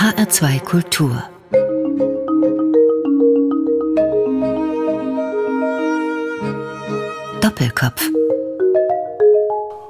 [0.00, 1.22] HR2 Kultur
[7.42, 8.08] Doppelkopf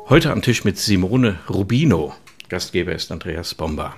[0.08, 2.12] Heute am Tisch mit Simone Rubino.
[2.48, 3.94] Gastgeber ist Andreas Bomba.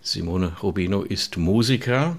[0.00, 2.16] Simone Rubino ist Musiker.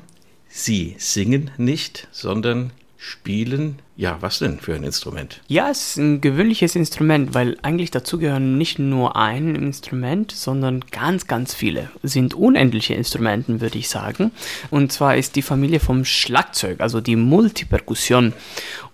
[0.49, 3.79] Sie singen nicht, sondern spielen.
[3.95, 5.41] Ja, was denn für ein Instrument?
[5.47, 10.83] Ja, es ist ein gewöhnliches Instrument, weil eigentlich dazu gehören nicht nur ein Instrument, sondern
[10.89, 11.91] ganz, ganz viele.
[12.01, 14.31] Sind unendliche Instrumenten, würde ich sagen.
[14.71, 18.33] Und zwar ist die Familie vom Schlagzeug, also die Multiperkussion.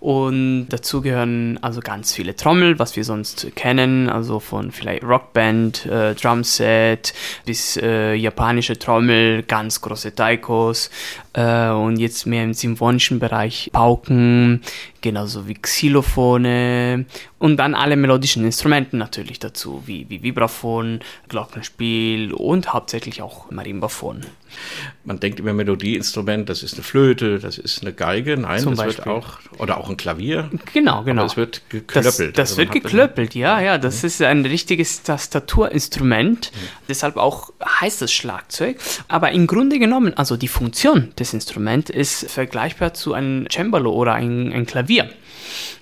[0.01, 5.85] Und dazu gehören also ganz viele Trommel, was wir sonst kennen, also von vielleicht Rockband,
[5.85, 7.13] äh, Drumset
[7.45, 10.89] bis äh, japanische Trommel, ganz große Taikos
[11.33, 14.61] äh, und jetzt mehr im symphonischen Bereich Pauken,
[15.01, 17.05] genauso wie Xylophone
[17.37, 24.25] und dann alle melodischen Instrumenten natürlich dazu, wie, wie Vibraphon, Glockenspiel und hauptsächlich auch Marimbaphon.
[25.03, 28.37] Man denkt immer Melodieinstrument, das ist eine Flöte, das ist eine Geige.
[28.37, 29.05] Nein, Zum das Beispiel.
[29.05, 30.49] wird auch, oder auch ein Klavier.
[30.73, 31.21] Genau, genau.
[31.21, 32.05] Aber es wird geklöppelt.
[32.05, 33.77] Das, das Also wird geklöppelt, ja, ja.
[33.77, 36.51] Das ist ein richtiges Tastaturinstrument.
[36.87, 38.77] Deshalb auch heißt es Schlagzeug.
[39.07, 44.13] Aber im Grunde genommen, also die Funktion des Instruments ist vergleichbar zu einem Cembalo oder
[44.13, 45.09] ein, ein Klavier.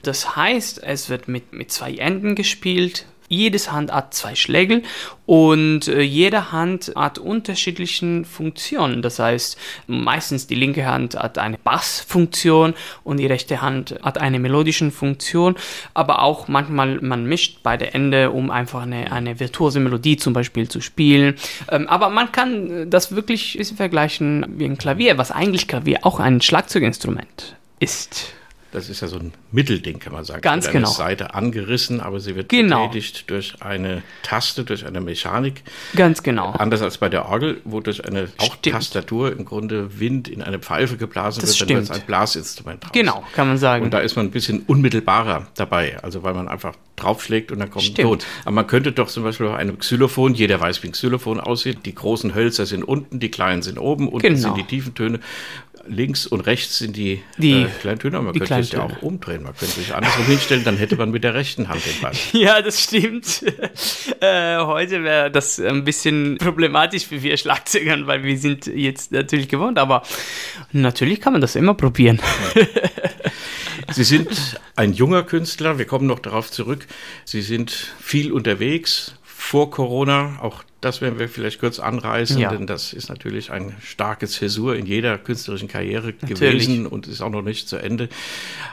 [0.04, 3.06] Das heißt, es wird mit, mit zwei Enden gespielt.
[3.30, 4.84] Jedes Hand hat zwei Schlägel
[5.26, 9.02] und äh, jede Hand hat unterschiedlichen Funktionen.
[9.02, 14.40] Das heißt, meistens die linke Hand hat eine Bassfunktion und die rechte Hand hat eine
[14.40, 15.56] melodische Funktion,
[15.94, 20.70] aber auch manchmal man mischt beide Ende, um einfach eine, eine virtuose Melodie zum Beispiel
[20.70, 21.36] zu spielen.
[21.70, 26.42] Ähm, aber man kann das wirklich vergleichen wie ein Klavier, was eigentlich Klavier auch ein
[26.42, 28.37] Schlagzeuginstrument ist.
[28.72, 30.42] Das ist ja so ein Mittelding, kann man sagen.
[30.42, 30.94] Ganz Wird eine genau.
[30.94, 32.88] Seite angerissen, aber sie wird Genau.
[32.88, 35.64] betätigt durch eine Taste, durch eine Mechanik.
[35.96, 36.52] Ganz genau.
[36.52, 38.76] Anders als bei der Orgel, wo durch eine auch Stimmt.
[38.76, 42.04] Tastatur im Grunde Wind in eine Pfeife geblasen Das wird, dann wird es stimmt.
[42.04, 42.92] ein Blasinstrument draus.
[42.92, 43.86] Genau, kann man sagen.
[43.86, 47.70] Und da ist man ein bisschen unmittelbarer dabei, also weil man einfach draufschlägt und dann
[47.70, 48.22] kommt ein Stimmt.
[48.22, 48.30] Ton.
[48.44, 51.80] Aber man könnte doch zum Beispiel auch einem Xylophon, jeder weiß, wie ein Xylophon aussieht,
[51.86, 54.40] die großen Hölzer sind unten, die kleinen sind oben, unten Genau.
[54.40, 55.20] sind die tiefen Töne,
[55.90, 59.02] links und rechts sind die, Die- äh, kleinen Töne, man könnte es ja kleinen auch
[59.02, 62.12] umdrehen, man könnte sich andersrum hinstellen, dann hätte man mit der rechten Hand den Ball.
[62.34, 63.44] Ja, das stimmt.
[64.22, 69.48] äh, heute wäre das ein bisschen problematisch für wir Schlagzeugern, weil wir sind jetzt natürlich
[69.50, 70.04] gewohnt, aber
[70.72, 72.20] natürlich kann man das immer probieren.
[73.92, 76.86] Sie sind ein junger Künstler, wir kommen noch darauf zurück.
[77.26, 77.72] Sie sind
[78.02, 82.52] viel unterwegs vor Corona, auch das werden wir vielleicht kurz anreißen, Ja.
[82.52, 86.40] denn das ist natürlich ein starkes Zäsur in jeder künstlerischen Karriere Natürlich.
[86.68, 88.10] gewesen und ist auch noch nicht zu Ende.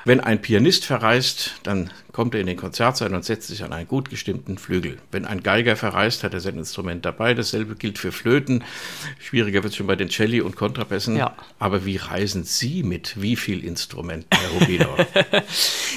[0.04, 3.88] Wenn ein Pianist verreist, dann kommt er in den Konzertsaal und setzt sich an einen
[3.88, 4.98] gut gestimmten Flügel.
[5.10, 7.34] Wenn ein Geiger verreist, hat er sein Instrument dabei.
[7.34, 8.62] Dasselbe gilt für Flöten.
[9.18, 11.16] Schwieriger wird es schon bei den Celli und Kontrapässen.
[11.16, 11.34] Ja.
[11.58, 14.96] Aber wie reisen Sie mit wie viel Instrumenten, Herr Rubino?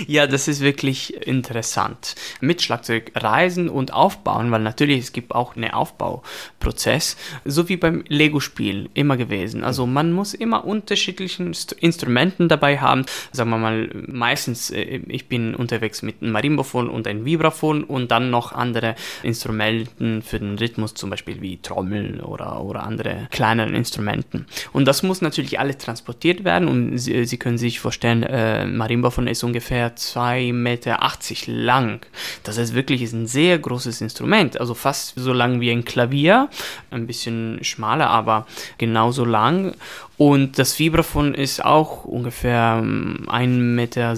[0.07, 2.13] Ja, das ist wirklich interessant.
[2.39, 5.65] Mit Schlagzeug reisen und aufbauen, weil natürlich es gibt auch einen
[5.97, 9.63] Aufbauprozess, so wie beim Lego-Spiel immer gewesen.
[9.63, 13.05] Also man muss immer unterschiedliche Inst- Instrumenten dabei haben.
[13.31, 18.11] Sagen wir mal, meistens, äh, ich bin unterwegs mit einem Marimbaphon und einem Vibraphon und
[18.11, 23.69] dann noch andere Instrumenten für den Rhythmus, zum Beispiel wie Trommel oder, oder andere kleinere
[23.69, 24.45] Instrumenten.
[24.73, 29.27] Und das muss natürlich alles transportiert werden und Sie, Sie können sich vorstellen, äh, Marimbaphon
[29.27, 30.97] ist ungefähr 2,80 Meter
[31.47, 32.05] lang.
[32.43, 36.49] Das heißt wirklich, ist ein sehr großes Instrument, also fast so lang wie ein Klavier,
[36.91, 38.45] ein bisschen schmaler, aber
[38.77, 39.73] genauso lang.
[40.17, 44.09] Und das Vibraphon ist auch ungefähr ähm, 1,70 Meter,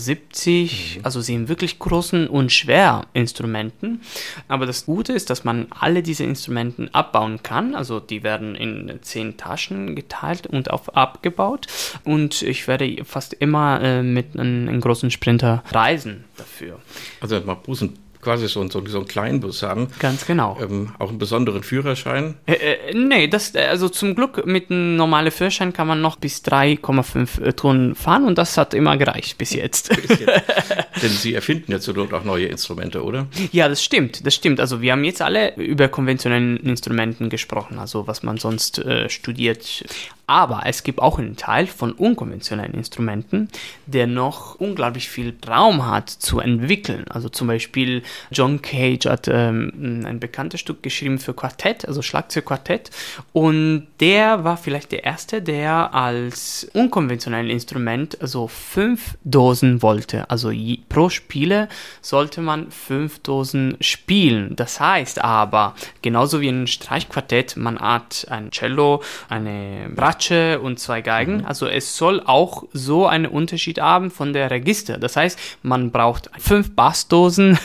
[1.03, 4.02] also sind wirklich großen und schwer Instrumenten.
[4.47, 7.75] Aber das Gute ist, dass man alle diese Instrumenten abbauen kann.
[7.75, 11.68] Also die werden in zehn Taschen geteilt und auf abgebaut.
[12.06, 16.80] Und ich werde fast immer äh, mit einem, einem großen Sprinter reisen dafür.
[17.19, 19.88] Also man muss ein, quasi so, so, so einen kleinen Bus haben.
[20.00, 20.57] Ganz genau.
[20.62, 22.35] Ähm, auch einen besonderen Führerschein.
[22.46, 26.18] Äh, äh, nee, das, äh, also zum Glück mit einem normalen Führerschein kann man noch
[26.18, 29.89] bis 3,5 Tonnen fahren und das hat immer gereicht bis jetzt.
[31.01, 33.27] Denn Sie erfinden ja zur Not auch neue Instrumente, oder?
[33.51, 34.60] Ja, das stimmt, das stimmt.
[34.60, 39.83] Also wir haben jetzt alle über konventionelle Instrumenten gesprochen, also was man sonst äh, studiert.
[40.30, 43.50] Aber es gibt auch einen Teil von unkonventionellen Instrumenten,
[43.88, 47.06] der noch unglaublich viel Raum hat zu entwickeln.
[47.10, 52.92] Also zum Beispiel John Cage hat ähm, ein bekanntes Stück geschrieben für Quartett, also Schlagzeugquartett.
[53.34, 60.30] Und der war vielleicht der erste, der als unkonventionelles Instrument also fünf Dosen wollte.
[60.30, 61.70] Also je, pro Spiele
[62.04, 64.56] sollte man fünf Dosen spielen.
[64.56, 65.74] Das heißt aber,
[66.04, 71.38] genauso wie ein Streichquartett, man hat ein Cello, eine Bratsche und zwei Geigen.
[71.38, 71.45] Mhm.
[71.45, 74.98] Also es soll auch so einen Unterschied haben von der Register.
[74.98, 77.57] Das heißt, man braucht fünf Bassdosen,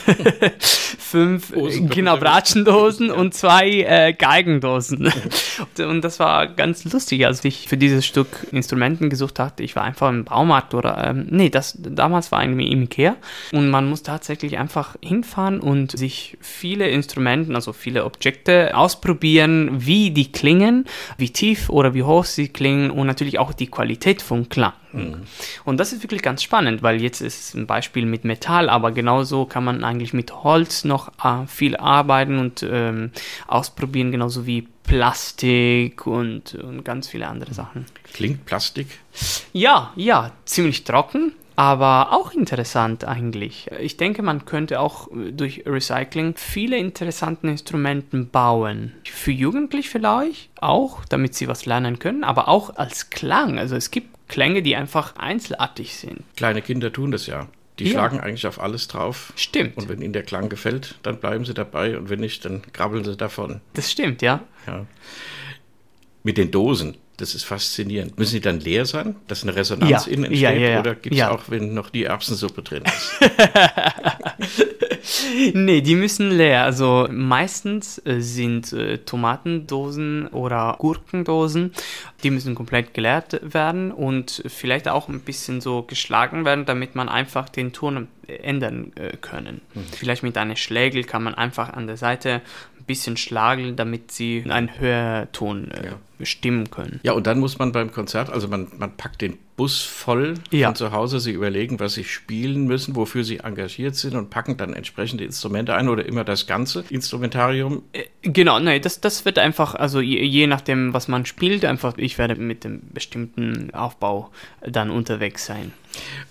[0.98, 5.12] fünf Dosen, genau Bratschendosen und zwei äh, Geigendosen.
[5.78, 9.64] und das war ganz lustig, als ich für dieses Stück Instrumenten gesucht hatte.
[9.64, 13.16] Ich war einfach im Baumarkt oder ähm, nee, das damals war irgendwie im Ikea
[13.52, 20.12] und man muss tatsächlich einfach hinfahren und sich viele Instrumenten, also viele Objekte ausprobieren, wie
[20.12, 20.84] die klingen,
[21.18, 24.72] wie tief oder wie hoch sie klingen und natürlich auch die Qualität vom Klang.
[24.92, 25.22] Mhm.
[25.64, 29.46] Und das ist wirklich ganz spannend, weil jetzt ist ein Beispiel mit Metall, aber genauso
[29.46, 33.10] kann man eigentlich mit Holz noch äh, viel arbeiten und ähm,
[33.46, 37.86] ausprobieren, genauso wie Plastik und, und ganz viele andere Sachen.
[38.12, 38.86] Klingt Plastik?
[39.52, 43.70] Ja, ja, ziemlich trocken, aber auch interessant eigentlich.
[43.80, 48.92] Ich denke, man könnte auch durch Recycling viele interessante Instrumente bauen.
[49.04, 53.58] Für Jugendliche vielleicht auch, damit sie was lernen können, aber auch als Klang.
[53.58, 56.22] Also es gibt Klänge, die einfach einzelartig sind.
[56.36, 57.46] Kleine Kinder tun das ja.
[57.78, 57.90] Die ja.
[57.90, 59.32] schlagen eigentlich auf alles drauf.
[59.36, 59.76] Stimmt.
[59.76, 63.04] Und wenn ihnen der Klang gefällt, dann bleiben sie dabei und wenn nicht, dann krabbeln
[63.04, 63.60] sie davon.
[63.74, 64.40] Das stimmt, ja.
[64.66, 64.86] ja.
[66.22, 68.18] Mit den Dosen, das ist faszinierend.
[68.18, 70.12] Müssen die dann leer sein, dass eine Resonanz ja.
[70.12, 70.42] innen entsteht?
[70.42, 70.80] Ja, ja, ja.
[70.80, 73.20] Oder gibt es auch, wenn noch die Erbsensuppe drin ist?
[75.54, 76.64] nee, die müssen leer.
[76.64, 81.72] Also meistens äh, sind äh, Tomatendosen oder Gurkendosen,
[82.22, 87.08] die müssen komplett geleert werden und vielleicht auch ein bisschen so geschlagen werden, damit man
[87.08, 89.60] einfach den Ton ändern äh, können.
[89.74, 89.84] Mhm.
[89.92, 92.42] Vielleicht mit einem Schlägel kann man einfach an der Seite
[92.78, 95.92] ein bisschen schlagen, damit sie einen höheren Ton äh.
[96.18, 97.00] Bestimmen können.
[97.02, 100.68] Ja, und dann muss man beim Konzert, also man, man packt den Bus voll ja.
[100.68, 101.20] von zu Hause.
[101.20, 105.74] Sie überlegen, was sie spielen müssen, wofür sie engagiert sind und packen dann entsprechende Instrumente
[105.74, 107.82] ein oder immer das ganze Instrumentarium.
[107.92, 111.96] Äh, genau, nein, das, das wird einfach, also je, je, nachdem, was man spielt, einfach,
[111.98, 114.30] ich werde mit dem bestimmten Aufbau
[114.60, 115.72] dann unterwegs sein.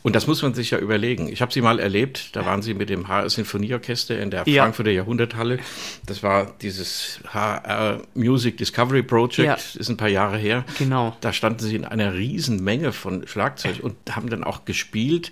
[0.02, 1.30] Und das muss man sich ja überlegen.
[1.30, 4.64] Ich habe sie mal erlebt, da waren sie mit dem HR Sinfonieorchester in der ja.
[4.64, 5.60] Frankfurter Jahrhunderthalle.
[6.06, 9.73] Das war dieses HR Music Discovery Project, ja.
[9.76, 10.66] Ist ein paar Jahre her.
[10.78, 11.16] Genau.
[11.22, 15.32] Da standen sie in einer Menge von von Schlagzeug und haben dann auch gespielt.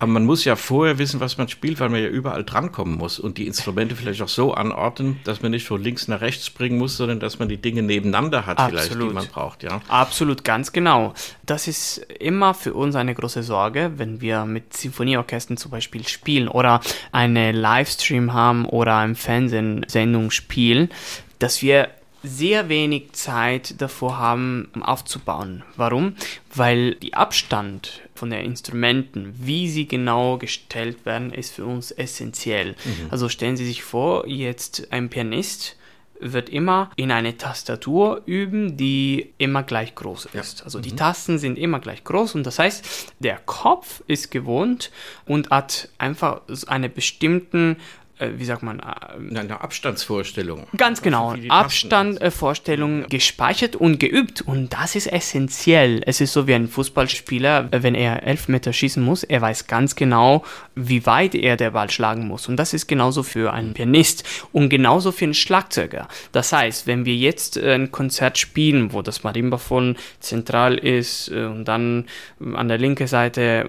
[0.00, 3.18] Aber man muss ja vorher wissen, was man spielt, weil man ja überall drankommen muss
[3.18, 6.78] und die Instrumente vielleicht auch so anordnen, dass man nicht von links nach rechts springen
[6.78, 8.82] muss, sondern dass man die Dinge nebeneinander hat, Absolut.
[8.82, 9.62] vielleicht, die man braucht.
[9.62, 9.80] Ja?
[9.88, 11.14] Absolut, ganz genau.
[11.46, 16.48] Das ist immer für uns eine große Sorge, wenn wir mit Sinfonieorchestern zum Beispiel spielen
[16.48, 16.80] oder
[17.12, 20.90] eine Livestream haben oder im Fernsehen Sendung spielen,
[21.38, 21.88] dass wir
[22.24, 25.62] sehr wenig Zeit davor haben, aufzubauen.
[25.76, 26.16] Warum?
[26.54, 32.70] Weil die Abstand von den Instrumenten, wie sie genau gestellt werden, ist für uns essentiell.
[32.84, 33.08] Mhm.
[33.10, 35.76] Also stellen Sie sich vor, jetzt ein Pianist
[36.20, 40.60] wird immer in eine Tastatur üben, die immer gleich groß ist.
[40.60, 40.64] Ja.
[40.64, 40.96] Also die mhm.
[40.96, 44.90] Tasten sind immer gleich groß und das heißt, der Kopf ist gewohnt
[45.26, 47.76] und hat einfach einen bestimmten
[48.24, 48.80] äh, wie sagt man?
[48.80, 50.66] Äh, eine Abstandsvorstellung.
[50.76, 56.02] Ganz genau, Abstandvorstellung gespeichert und geübt und das ist essentiell.
[56.06, 59.66] Es ist so wie ein Fußballspieler, äh, wenn er elf Meter schießen muss, er weiß
[59.66, 60.44] ganz genau,
[60.74, 64.68] wie weit er der Ball schlagen muss und das ist genauso für einen Pianist und
[64.68, 66.08] genauso für einen Schlagzeuger.
[66.32, 72.06] Das heißt, wenn wir jetzt ein Konzert spielen, wo das Marimbafon zentral ist und dann
[72.54, 73.66] an der linken Seite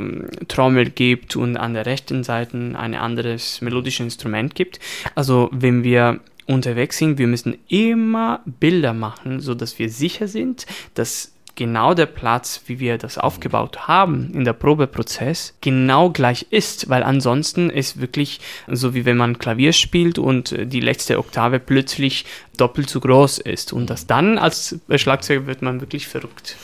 [0.48, 4.80] Trommel gibt und an der rechten Seite ein anderes melodisches Instrument Instrument gibt.
[5.16, 10.66] Also wenn wir unterwegs sind, wir müssen immer Bilder machen, so dass wir sicher sind,
[10.94, 16.90] dass genau der Platz, wie wir das aufgebaut haben in der Probeprozess, genau gleich ist,
[16.90, 22.26] weil ansonsten ist wirklich so wie wenn man Klavier spielt und die letzte Oktave plötzlich
[22.58, 26.58] doppelt so groß ist und das dann als Schlagzeuger wird man wirklich verrückt.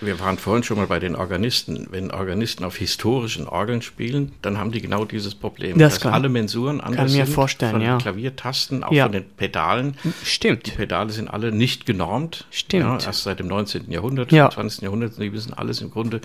[0.00, 1.88] Wir waren vorhin schon mal bei den Organisten.
[1.90, 6.14] Wenn Organisten auf historischen Orgeln spielen, dann haben die genau dieses Problem, Das dass kann-
[6.14, 7.98] alle Mensuren anders mir sind, vorstellen, von den ja.
[7.98, 9.04] Klaviertasten, auch Ja.
[9.04, 9.96] von den Pedalen.
[10.04, 10.74] Die Stimmt.
[10.76, 12.46] Pedale sind alle nicht genormt.
[12.50, 13.02] Stimmt.
[13.02, 13.90] Ja, erst seit dem 19.
[13.92, 14.46] Jahrhundert, Ja.
[14.46, 14.82] im 20.
[14.84, 16.20] Jahrhundert, die müssen alles im Grunde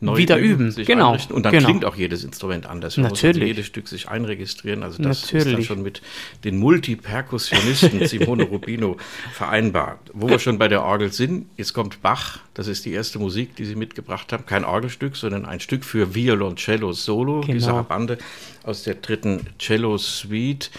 [0.00, 1.34] neu Wieder üben, sich genau, einrichten.
[1.34, 1.66] Und dann genau.
[1.68, 2.96] klingt auch jedes Instrument anders.
[2.96, 3.42] Man muss Natürlich.
[3.42, 4.82] also jedes Stück sich einregistrieren.
[4.82, 5.66] Also das ist dann Natürlich.
[5.66, 6.02] schon mit
[6.44, 8.96] den Multiperkussionisten Simone Rubino
[9.32, 9.98] vereinbar.
[10.12, 12.40] Wo wir schon bei der Orgel sind, jetzt kommt Bach.
[12.54, 14.46] Das ist die erste Musik, die Sie mitgebracht haben.
[14.46, 17.40] Kein Orgelstück, sondern ein Stück für Violoncello Solo.
[17.40, 17.58] Genau.
[17.58, 18.18] Sarabande
[18.62, 20.70] aus der dritten Cello Suite.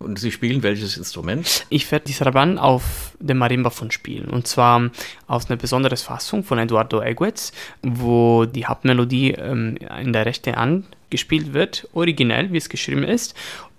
[0.00, 1.66] Und Sie spielen welches Instrument?
[1.68, 4.30] Ich werde die Sarabande auf dem Marimba von spielen.
[4.30, 4.90] Und zwar
[5.26, 7.52] aus einer besonderen Fassung von Eduardo Eguez,
[7.82, 13.34] wo die Hauptmelodie ähm, in der rechten Hand gespielt wird, originell, wie es geschrieben ist.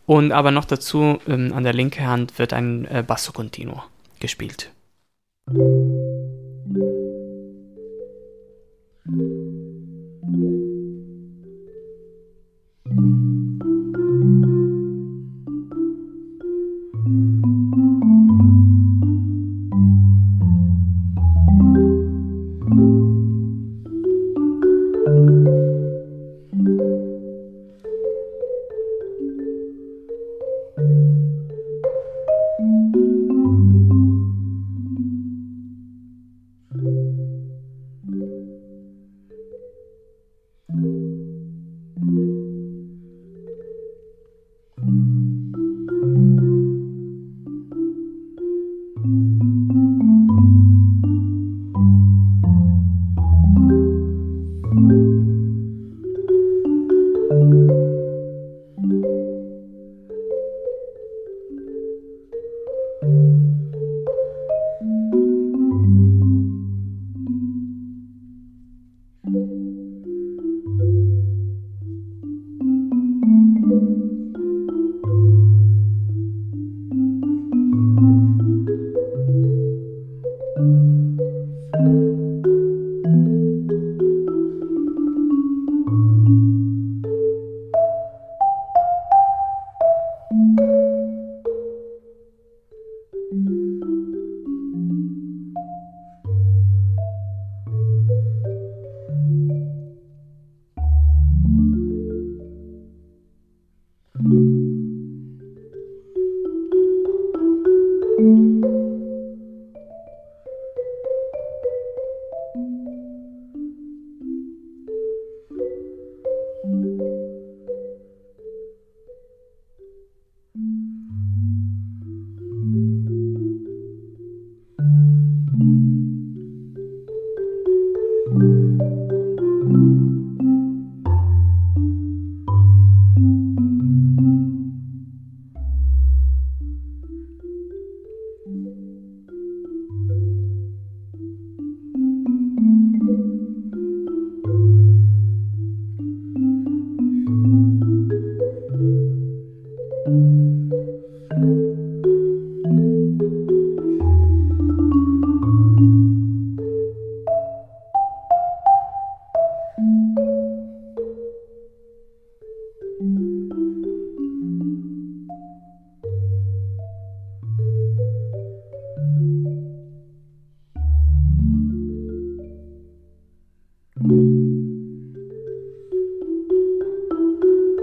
[0.06, 3.82] Und aber noch dazu ähm, an der linken Hand wird ein äh, Basso Continuo
[4.20, 4.70] gespielt.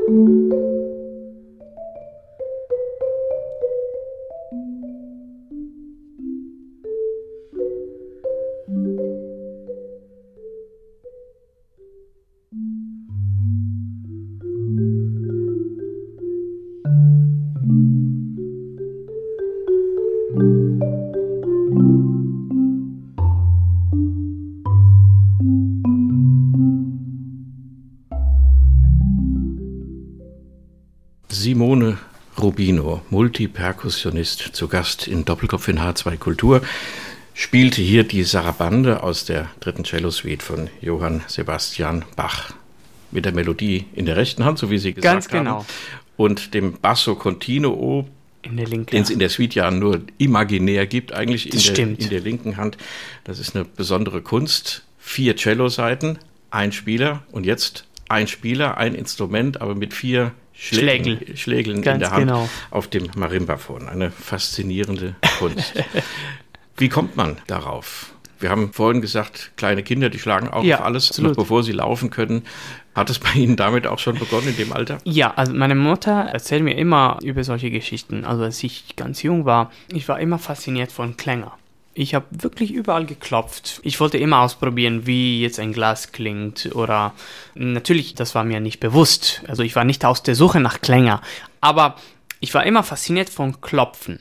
[0.09, 0.78] Simone
[33.19, 36.63] Multiperkussionist, zu Gast in Doppelkopf in H2 Kultur,
[37.35, 42.53] spielte hier die Sarabande aus der dritten Cello-Suite von Johann Sebastian Bach.
[43.11, 45.51] Mit der Melodie in der rechten Hand, so wie Sie gesagt Ganz genau.
[45.51, 45.67] haben.
[46.17, 48.07] Und dem Basso Continuo,
[48.43, 51.59] In der linken den es in der Suite ja nur imaginär gibt, eigentlich in der,
[51.59, 52.01] stimmt.
[52.01, 52.79] in der linken Hand.
[53.25, 54.85] Das ist eine besondere Kunst.
[55.01, 56.21] Vier Cello-Seiten,
[56.53, 61.37] ein Spieler und jetzt ein Spieler, ein Instrument, aber mit vier Schlägeln, Schlägel.
[61.37, 62.49] Schlägeln in der Hand genau.
[62.71, 63.89] auf dem Marimbaphon.
[63.89, 65.73] Eine faszinierende Kunst.
[66.77, 68.13] Wie kommt man darauf?
[68.41, 71.31] Wir haben vorhin gesagt, kleine Kinder, die schlagen auch Ja, auf alles, absolut.
[71.33, 72.45] noch bevor sie laufen können.
[72.95, 74.99] Hat es bei Ihnen damit auch schon begonnen in dem Alter?
[75.05, 78.25] Ja, also meine Mutter erzählt mir immer über solche Geschichten.
[78.25, 81.57] Also als ich ganz jung war, ich war immer fasziniert von Klänger.
[82.01, 83.81] Ich habe wirklich überall geklopft.
[83.83, 87.13] Ich wollte immer ausprobieren, wie jetzt ein Glas klingt oder
[87.57, 89.43] natürlich, das war mir nicht bewusst.
[89.49, 91.21] Also ich war nicht aus der Suche nach Klänger,
[91.61, 91.97] aber
[92.39, 94.21] ich war immer fasziniert von Klopfen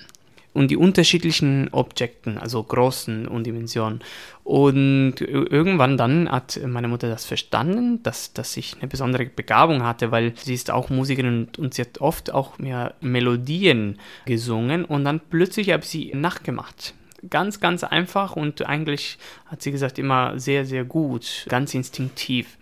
[0.53, 3.99] und die unterschiedlichen Objekten, also Großen und Dimensionen.
[4.43, 10.09] Und irgendwann dann hat meine Mutter das verstanden, dass, dass ich eine besondere Begabung hatte,
[10.09, 15.05] weil sie ist auch Musikerin und, und sie hat oft auch mir Melodien gesungen und
[15.05, 16.95] dann plötzlich habe ich sie nachgemacht.
[17.29, 19.17] Ganz, ganz einfach und eigentlich
[19.47, 22.57] hat sie gesagt immer sehr, sehr gut, ganz instinktiv.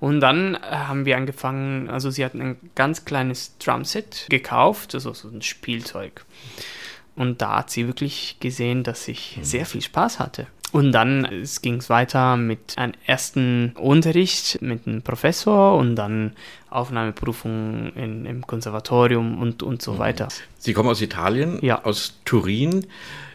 [0.00, 5.12] Und dann äh, haben wir angefangen, also sie hat ein ganz kleines Drumset gekauft, also
[5.14, 6.24] so ein Spielzeug.
[7.16, 10.46] Und da hat sie wirklich gesehen, dass ich sehr viel Spaß hatte.
[10.72, 16.32] Und dann ging es weiter mit einem ersten Unterricht mit einem Professor und dann
[16.70, 20.26] Aufnahmeprüfung in, im Konservatorium und, und so weiter.
[20.58, 21.84] Sie kommen aus Italien, Ja.
[21.84, 22.86] aus Turin.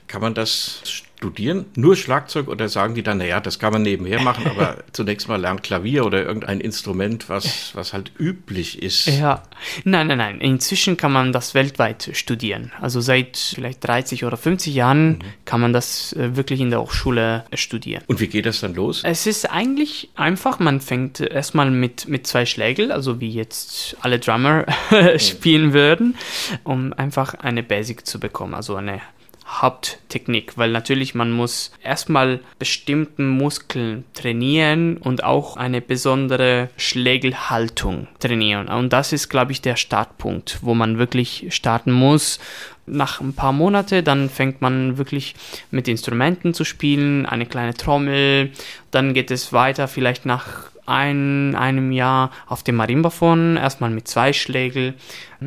[0.10, 1.66] Kann man das studieren?
[1.76, 5.40] Nur Schlagzeug oder sagen die dann, naja, das kann man nebenher machen, aber zunächst mal
[5.40, 9.06] lernt Klavier oder irgendein Instrument, was, was halt üblich ist.
[9.06, 9.44] Ja,
[9.84, 10.42] nein, nein, nein.
[10.42, 12.72] Inzwischen kann man das weltweit studieren.
[12.82, 17.46] Also seit vielleicht 30 oder 50 Jahren kann man das äh, wirklich in der Hochschule
[17.52, 18.04] äh, studieren.
[18.08, 19.04] Und wie geht das dann los?
[19.04, 24.18] Es ist eigentlich einfach, man fängt erstmal mit, mit zwei Schlägeln, also wie jetzt alle
[24.18, 24.66] Drummer
[25.18, 26.16] spielen würden,
[26.64, 29.02] um einfach eine Basic zu bekommen, also eine
[29.50, 38.68] Haupttechnik, weil natürlich man muss erstmal bestimmten Muskeln trainieren und auch eine besondere Schlägelhaltung trainieren.
[38.68, 42.40] Und das ist, glaube ich, der Startpunkt, wo man wirklich starten muss.
[42.86, 45.36] Nach ein paar Monate, dann fängt man wirklich
[45.72, 48.52] mit Instrumenten zu spielen, eine kleine Trommel,
[48.92, 54.34] dann geht es weiter, vielleicht nach ein, einem Jahr auf dem Marimbaphon, erstmal mit zwei
[54.34, 54.96] Schlägel,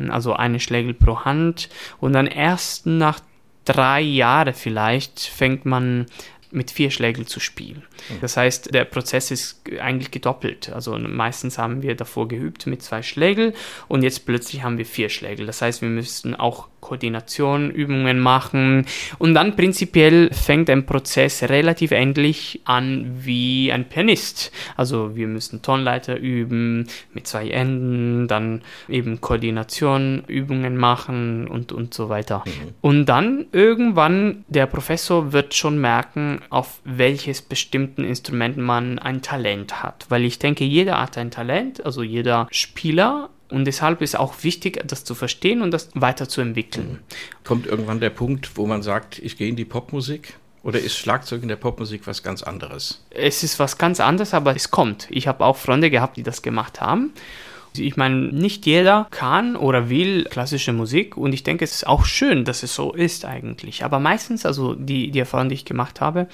[0.09, 1.69] also eine Schlägel pro Hand
[1.99, 3.19] und dann erst nach
[3.65, 6.07] drei Jahre vielleicht fängt man
[6.51, 7.83] mit vier Schlägeln zu spielen.
[8.21, 10.71] Das heißt, der Prozess ist eigentlich gedoppelt.
[10.71, 13.53] Also meistens haben wir davor geübt mit zwei Schlägeln
[13.87, 15.47] und jetzt plötzlich haben wir vier Schlägel.
[15.47, 18.85] Das heißt, wir müssen auch Koordinationübungen machen
[19.17, 24.51] und dann prinzipiell fängt ein Prozess relativ ähnlich an wie ein Pianist.
[24.75, 32.09] Also wir müssen Tonleiter üben mit zwei Enden, dann eben Koordinationübungen machen und, und so
[32.09, 32.43] weiter.
[32.81, 39.81] Und dann irgendwann der Professor wird schon merken, auf welches bestimmten Instrument man ein Talent
[39.81, 40.05] hat.
[40.09, 43.29] Weil ich denke, jeder hat ein Talent, also jeder Spieler.
[43.49, 46.99] Und deshalb ist auch wichtig, das zu verstehen und das weiterzuentwickeln.
[47.43, 50.35] Kommt irgendwann der Punkt, wo man sagt, ich gehe in die Popmusik?
[50.63, 53.03] Oder ist Schlagzeug in der Popmusik was ganz anderes?
[53.09, 55.07] Es ist was ganz anderes, aber es kommt.
[55.09, 57.13] Ich habe auch Freunde gehabt, die das gemacht haben.
[57.77, 62.05] Ich meine, nicht jeder kann oder will klassische Musik und ich denke, es ist auch
[62.05, 63.83] schön, dass es so ist eigentlich.
[63.83, 66.27] Aber meistens, also die, die Erfahrung, die ich gemacht habe,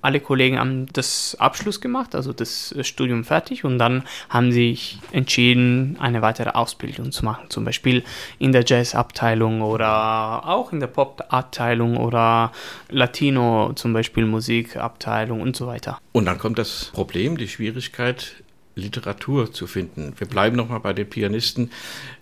[0.00, 5.96] alle Kollegen haben das Abschluss gemacht, also das Studium fertig und dann haben sich entschieden,
[6.00, 7.46] eine weitere Ausbildung zu machen.
[7.48, 8.02] Zum Beispiel
[8.38, 12.52] in der Jazz-Abteilung oder auch in der Pop-Abteilung oder
[12.88, 15.98] Latino, zum Beispiel Musikabteilung und so weiter.
[16.12, 18.42] Und dann kommt das Problem, die Schwierigkeit,
[18.76, 20.12] Literatur zu finden.
[20.18, 21.70] Wir bleiben nochmal bei den Pianisten.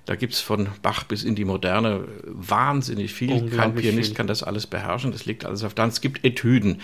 [0.06, 3.50] Da gibt es von Bach bis in die Moderne wahnsinnig viel.
[3.50, 4.16] Kein Pianist viel.
[4.16, 5.10] kann das alles beherrschen.
[5.12, 5.92] Das liegt alles auf der Hand.
[5.94, 6.80] Es gibt Etüden,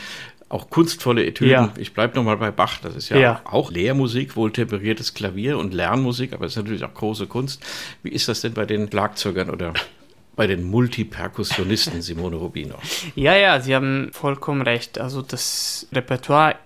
[0.49, 1.51] auch kunstvolle Etüden.
[1.53, 1.73] Ja.
[1.79, 2.81] Ich bleibe nochmal bei Bach.
[2.83, 3.41] Das ist ja, Ja.
[3.45, 7.63] auch Lehrmusik, wohltemperiertes Klavier und Lernmusik, aber es ist natürlich auch große Kunst.
[8.03, 9.73] Wie ist das denn bei den Schlagzeugern oder
[10.35, 12.75] bei den Multiperkussionisten, Simone Rubino?
[13.15, 14.99] Ja, ja, Sie haben vollkommen recht.
[14.99, 16.57] Also das Repertoire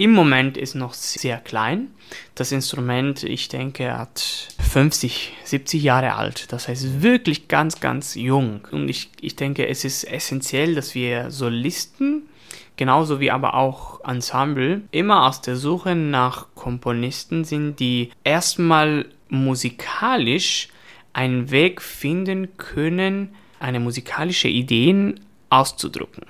[0.00, 1.88] im Moment ist noch sehr klein.
[2.34, 6.50] Das Instrument, ich denke, hat 50, 70 Jahre alt.
[6.52, 8.66] Das heißt wirklich ganz, ganz jung.
[8.72, 12.22] Und ich, ich denke, es ist essentiell, dass wir Solisten,
[12.78, 20.68] genauso wie aber auch Ensemble, immer aus der Suche nach Komponisten sind, die erstmal musikalisch
[21.12, 26.24] einen Weg finden können, eine musikalische Ideen auszudrücken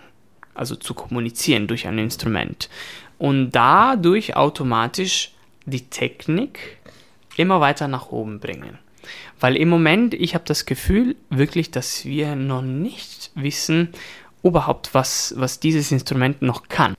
[0.61, 2.69] also zu kommunizieren durch ein Instrument.
[3.21, 5.33] Und dadurch automatisch
[5.67, 6.79] die Technik
[7.37, 8.79] immer weiter nach oben bringen.
[9.39, 13.91] Weil im Moment, ich habe das Gefühl wirklich, dass wir noch nicht wissen
[14.43, 16.95] überhaupt, was, was dieses Instrument noch kann.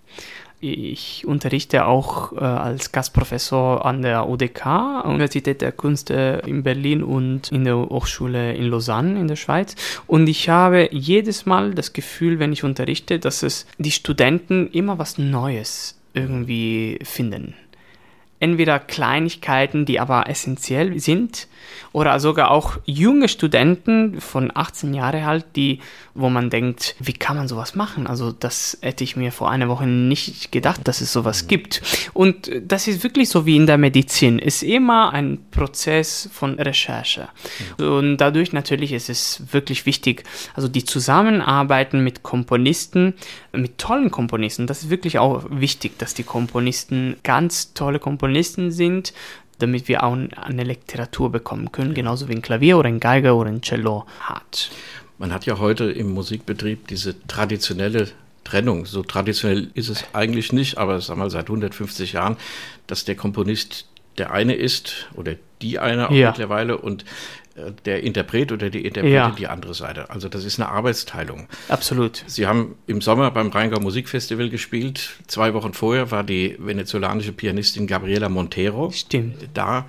[0.60, 7.52] Ich unterrichte auch äh, als Gastprofessor an der UDK, Universität der Künste in Berlin und
[7.52, 9.76] in der Hochschule in Lausanne in der Schweiz.
[10.06, 15.00] Und ich habe jedes Mal das Gefühl, wenn ich unterrichte, dass es die Studenten immer
[15.00, 17.56] was Neues irgendwie finden.
[18.39, 21.47] Entweder Kleinigkeiten, die aber essentiell sind,
[21.93, 25.80] oder sogar auch junge Studenten von 18 Jahre alt, die,
[26.13, 28.08] wo man denkt, wie kann man sowas machen?
[28.08, 31.82] Also das hätte ich mir vor einer Woche nicht gedacht, dass es sowas gibt.
[32.13, 37.28] Und das ist wirklich so wie in der Medizin, ist immer ein Prozess von Recherche.
[37.78, 43.13] Und dadurch natürlich ist es wirklich wichtig, also die Zusammenarbeiten mit Komponisten,
[43.52, 49.13] mit tollen Komponisten, das ist wirklich auch wichtig, dass die Komponisten ganz tolle Komponisten sind,
[49.62, 53.50] damit wir auch eine Literatur bekommen können, genauso wie ein Klavier oder ein Geiger oder
[53.50, 54.69] ein Cello hat.
[55.17, 58.10] Man hat ja heute im Musikbetrieb diese traditionelle
[58.43, 58.86] Trennung.
[58.86, 62.38] So traditionell ist es eigentlich nicht, aber wir mal seit 150 Jahren,
[62.88, 63.86] dass der Komponist
[64.17, 66.30] der eine ist oder die eine auch Ja.
[66.30, 67.06] mittlerweile und
[67.86, 69.30] der Interpret oder die Interpretin Ja.
[69.38, 70.10] die andere Seite.
[70.10, 71.48] Also das ist eine Arbeitsteilung.
[71.70, 72.24] Absolut.
[72.28, 75.12] Sie haben im Sommer beim Rheingau Musikfestival gespielt.
[75.28, 79.50] Zwei Wochen vorher war die venezolanische Pianistin Gabriela Montero Stimmt.
[79.54, 79.86] da,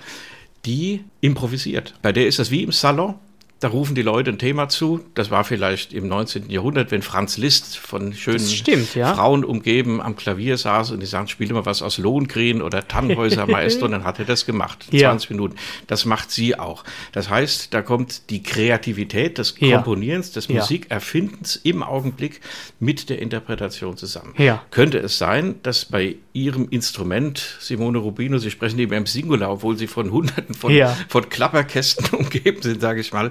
[0.65, 1.95] die improvisiert.
[2.03, 3.15] Bei der ist das wie im Salon.
[3.63, 5.05] Da rufen die Leute ein Thema zu.
[5.15, 6.51] Das war vielleicht im 19.
[6.51, 9.15] Jahrhundert, wenn Franz Liszt von schönen stimmt, ja.
[9.15, 13.47] Frauen umgeben am Klavier saß und die sagen, spiele mal was aus Lohengrin oder Tannhäuser
[13.53, 14.87] Meister und dann hat er das gemacht.
[14.91, 15.11] Ja.
[15.11, 15.55] 20 Minuten.
[15.87, 16.83] Das macht sie auch.
[17.13, 19.77] Das heißt, da kommt die Kreativität des Ja.
[19.77, 20.49] Komponierens, des.
[20.49, 22.41] Musikerfindens im Augenblick
[22.81, 24.35] mit der Interpretation zusammen.
[24.39, 24.61] Ja.
[24.73, 29.77] Könnte es sein, dass bei Ihrem Instrument, Simone Rubino, Sie sprechen immer im Singular, obwohl
[29.77, 30.97] Sie von Hunderten von, Ja.
[31.09, 33.31] von Klapperkästen umgeben sind, sage ich mal,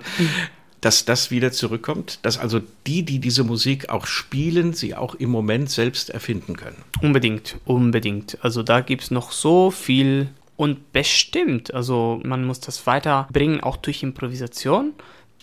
[0.81, 5.29] dass das wieder zurückkommt, dass also die, die diese Musik auch spielen, sie auch im
[5.29, 6.77] Moment selbst erfinden können.
[7.01, 8.37] Unbedingt, unbedingt.
[8.41, 13.77] Also da gibt es noch so viel und bestimmt, also man muss das weiterbringen, auch
[13.77, 14.93] durch Improvisation.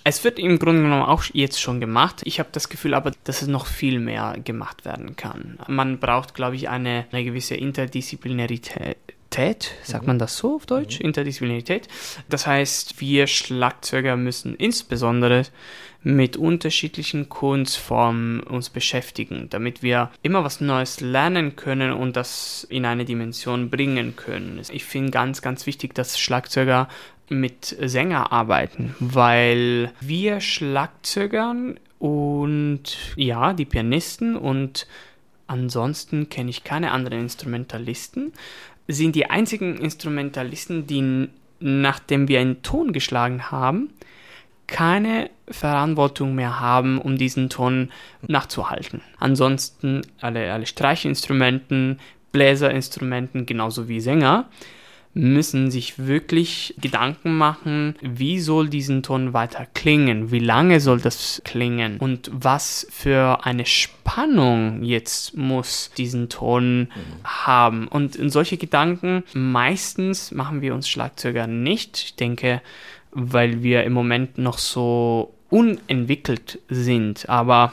[0.09, 2.23] Es wird im Grunde genommen auch jetzt schon gemacht.
[2.25, 5.59] Ich habe das Gefühl aber, dass es noch viel mehr gemacht werden kann.
[5.69, 8.97] Man braucht, glaube ich, eine, eine gewisse Interdisziplinarität.
[9.83, 10.99] Sagt man das so auf Deutsch?
[10.99, 11.89] Interdisziplinarität.
[12.31, 15.43] Das heißt, wir Schlagzeuger müssen insbesondere
[16.03, 22.87] mit unterschiedlichen Kunstformen uns beschäftigen, damit wir immer was Neues lernen können und das in
[22.87, 24.63] eine Dimension bringen können.
[24.73, 26.89] Ich finde ganz, ganz wichtig, dass Schlagzeuger
[27.31, 32.83] mit Sänger arbeiten, weil wir Schlagzeugern und
[33.17, 34.87] ja, die Pianisten und
[35.47, 38.33] ansonsten kenne ich keine anderen Instrumentalisten,
[38.87, 41.29] sind die einzigen Instrumentalisten, die
[41.61, 43.91] nachdem wir einen Ton geschlagen haben,
[44.67, 47.91] keine Verantwortung mehr haben, um diesen Ton
[48.27, 49.01] nachzuhalten.
[49.19, 51.99] Ansonsten alle, alle Streichinstrumenten,
[52.33, 54.49] Bläserinstrumenten, genauso wie Sänger,
[55.19, 61.43] müssen sich wirklich Gedanken machen, wie soll diesen Ton weiter klingen, wie lange soll das
[61.45, 66.89] klingen und was für eine Spannung jetzt muss diesen Ton
[67.25, 67.89] haben.
[67.89, 71.99] Und solche Gedanken meistens machen wir uns Schlagzeuger nicht.
[71.99, 72.63] Ich denke,
[73.11, 77.29] weil wir im Moment noch so unentwickelt sind.
[77.29, 77.73] Aber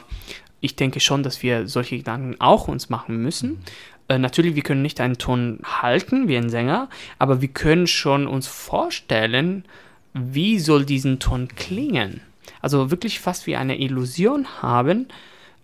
[0.60, 3.62] ich denke schon, dass wir solche Gedanken auch uns machen müssen.
[4.08, 6.88] Äh, natürlich, wir können nicht einen Ton halten wie ein Sänger,
[7.18, 9.64] aber wir können schon uns vorstellen,
[10.12, 12.20] wie soll diesen Ton klingen.
[12.62, 15.08] Also wirklich fast wie eine Illusion haben,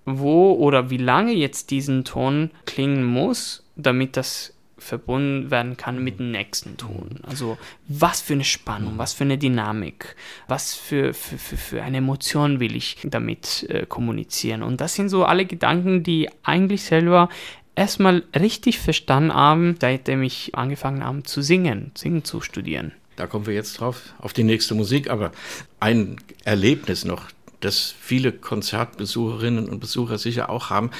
[0.05, 6.19] wo oder wie lange jetzt diesen Ton klingen muss, damit das verbunden werden kann mit
[6.19, 7.21] dem nächsten Ton.
[7.23, 10.17] Also was für eine Spannung, was für eine Dynamik,
[10.49, 14.63] was für, für, für, für eine Emotion will ich damit äh, kommunizieren.
[14.63, 17.29] Und das sind so alle Gedanken, die eigentlich selber
[17.75, 22.93] erstmal richtig verstanden haben, seitdem ich angefangen habe zu singen, singen zu studieren.
[23.17, 25.33] Da kommen wir jetzt drauf, auf die nächste Musik, aber
[25.81, 27.25] ein Erlebnis noch,
[27.61, 30.91] das viele Konzertbesucherinnen und Besucher sicher auch haben.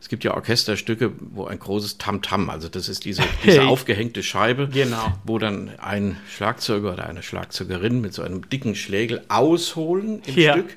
[0.00, 3.66] Es gibt ja Orchesterstücke, wo ein großes Tamtam, also das ist diese, diese Hey.
[3.66, 5.12] aufgehängte Scheibe, Genau.
[5.24, 10.52] wo dann ein Schlagzeuger oder eine Schlagzeugerin mit so einem dicken Schlägel ausholen im Ja.
[10.52, 10.76] Stück.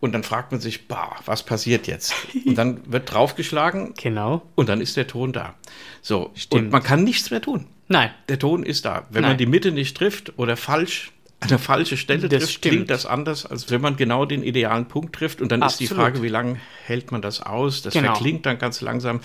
[0.00, 2.14] Und dann fragt man sich, bah, was passiert jetzt?
[2.46, 4.42] Und dann wird draufgeschlagen Genau.
[4.54, 5.54] und dann ist der Ton da.
[6.02, 6.64] So, Stimmt.
[6.66, 7.66] und man kann nichts mehr tun.
[7.88, 9.06] Nein, Der Ton ist da.
[9.10, 9.30] Wenn Nein.
[9.32, 12.72] man die Mitte nicht trifft oder falsch an der falsche Stelle Das trifft, stimmt.
[12.74, 15.40] klingt das anders, als wenn man genau den idealen Punkt trifft.
[15.40, 16.02] Und dann ist die Absolut.
[16.04, 17.82] Frage, wie lange hält man das aus?
[17.82, 18.12] Das Genau.
[18.12, 19.20] verklingt dann ganz langsam.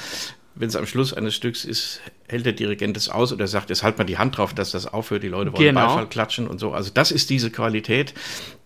[0.55, 3.81] Wenn es am Schluss eines Stücks ist, hält der Dirigent es aus oder sagt, jetzt
[3.81, 5.87] halt mal die Hand drauf, dass das aufhört, die Leute wollen Genau.
[5.87, 6.71] Beifall klatschen und so.
[6.73, 8.13] Also das ist diese Qualität,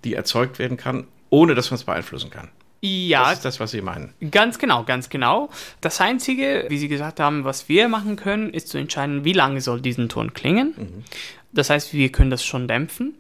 [0.04, 2.50] die erzeugt werden kann, ohne dass man es beeinflussen kann.
[2.82, 4.13] Ja, Das ist das, was Sie meinen.
[4.32, 5.50] Ganz genau, ganz genau.
[5.82, 9.62] Das Einzige, wie Sie gesagt haben, was wir machen können, ist zu entscheiden, wie lange
[9.62, 11.04] soll diesen Ton klingen.
[11.52, 13.16] Das heißt, wir können das schon dämpfen,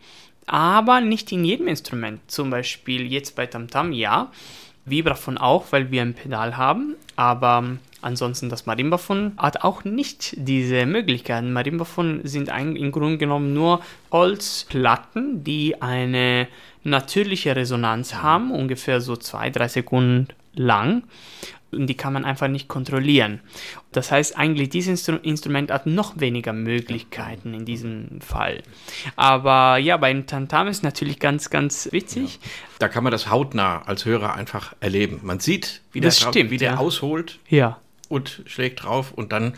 [0.45, 2.19] aber nicht in jedem Instrument.
[2.27, 4.31] Zum Beispiel jetzt bei Tamtam, ja.
[4.85, 10.85] Vibraphon auch, weil wir ein Pedal haben, aber ansonsten das Marimbaphon hat auch nicht diese
[10.85, 11.51] Möglichkeiten.
[11.51, 13.81] Marimbaphon sind eigentlich im Grunde genommen nur
[14.13, 16.47] Holzplatten, die eine
[16.89, 21.03] natürliche Resonanz haben, ungefähr so zwei, drei Sekunden lang.
[21.69, 23.41] Und die kann man einfach nicht kontrollieren.
[23.91, 28.63] Das heißt, eigentlich dieses Instru Instrument hat noch weniger Möglichkeiten in diesem Fall.
[29.17, 32.39] Aber ja, beim Tantam ist natürlich ganz, ganz witzig.
[32.79, 35.19] Da kann man das hautnah als Hörer einfach erleben.
[35.23, 36.77] Man sieht, wie, Das der, stimmt, wie der ja.
[36.77, 37.81] ausholt Ja.
[38.09, 39.53] Und schlägt drauf und dann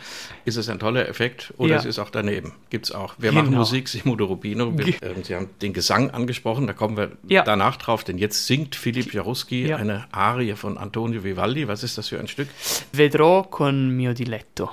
[0.46, 1.78] ist es ein toller Effekt oder Ja.
[1.80, 2.54] es ist auch daneben.
[2.70, 3.16] Gibt's auch.
[3.18, 3.44] Wir Genau.
[3.44, 4.78] machen Musik, Simodo Rubino.
[4.78, 7.44] Wir, äh, Sie haben den Gesang angesprochen, da kommen wir Ja.
[7.44, 9.78] danach drauf, denn jetzt singt Philipp Jaruski Ja.
[9.78, 11.68] eine Arie von Antonio Vivaldi.
[11.68, 12.48] Was ist das für ein Stück?
[12.92, 14.70] Vedrò con mio diletto.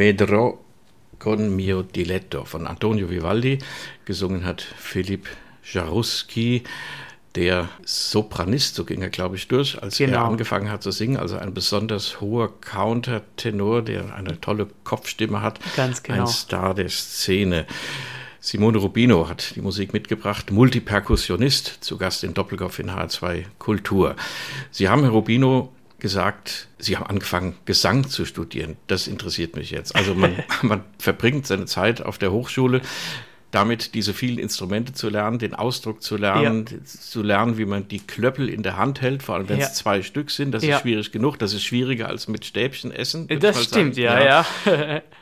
[0.00, 0.58] Vedrò
[1.18, 3.58] con mio diletto von Antonio Vivaldi.
[4.06, 5.26] Gesungen hat Philipp
[5.62, 6.62] Jaruski,
[7.34, 10.24] der Sopranist, so ging er, glaube ich, durch, als er Genau.
[10.24, 11.18] angefangen hat zu singen.
[11.18, 15.60] Also ein besonders hoher Countertenor, der eine tolle Kopfstimme hat.
[15.76, 16.22] Ganz genau.
[16.22, 17.66] Ein Star der Szene.
[18.40, 24.16] Simone Rubino hat die Musik mitgebracht, Multiperkussionist, zu Gast in Doppelkopf in H2 Kultur.
[24.70, 28.76] Sie haben, Herr Rubino, gesagt, Sie haben angefangen, Gesang zu studieren.
[28.86, 29.94] Das interessiert mich jetzt.
[29.94, 32.80] Also man, man verbringt seine Zeit auf der Hochschule
[33.50, 37.98] damit diese vielen Instrumente zu lernen, den Ausdruck zu lernen, zu lernen, wie man die
[37.98, 39.66] Klöppel in der Hand hält, vor allem wenn Ja.
[39.66, 40.52] es zwei Stück sind.
[40.52, 40.76] Das Ja.
[40.76, 41.36] ist schwierig genug.
[41.38, 43.26] Das ist schwieriger als mit Stäbchen essen.
[43.40, 44.46] Das stimmt, ja, ja.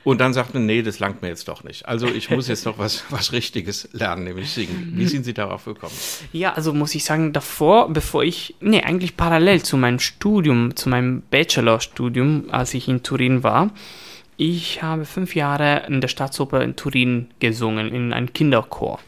[0.04, 1.86] Und dann sagt man, nee, das langt mir jetzt doch nicht.
[1.86, 4.92] Also ich muss jetzt noch was, was Richtiges lernen, nämlich singen.
[4.94, 5.92] Wie sind Sie darauf gekommen?
[6.32, 10.88] Ja, also muss ich sagen, davor, bevor ich, nee, eigentlich parallel zu meinem Studium, zu
[10.90, 13.70] meinem Bachelorstudium, als ich in Turin war,
[14.38, 19.00] ich habe fünf Jahre in der Staatsoper in Turin gesungen, in einem Kinderchor.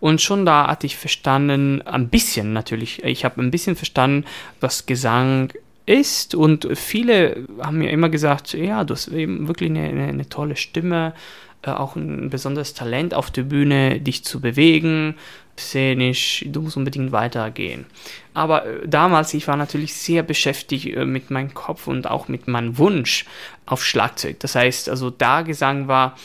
[0.00, 4.26] Und schon da hatte ich verstanden, ein bisschen natürlich, ich habe ein bisschen verstanden,
[4.60, 5.52] was Gesang
[5.86, 10.28] ist und viele haben mir immer gesagt, ja, du hast eben wirklich eine, eine, eine
[10.28, 11.14] tolle Stimme,
[11.62, 15.14] äh, auch ein besonderes Talent auf der Bühne, dich zu bewegen,
[15.58, 17.86] szenisch, du musst unbedingt weitergehen.
[18.34, 22.48] Aber äh, damals, ich war natürlich sehr beschäftigt äh, mit meinem Kopf und auch mit
[22.48, 23.24] meinem Wunsch
[23.66, 24.40] auf Schlagzeug.
[24.40, 26.16] Das heißt, also da Gesang war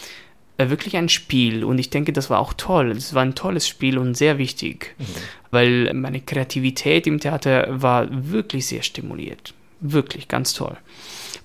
[0.58, 2.92] äh, wirklich ein Spiel und ich denke, das war auch toll.
[2.92, 5.06] Es war ein tolles Spiel und sehr wichtig, mhm.
[5.52, 9.54] weil meine Kreativität im Theater war wirklich sehr stimuliert.
[9.80, 10.78] Wirklich ganz toll.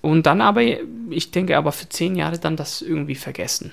[0.01, 0.63] Und dann aber,
[1.11, 3.73] ich denke aber für zehn Jahre dann das irgendwie vergessen.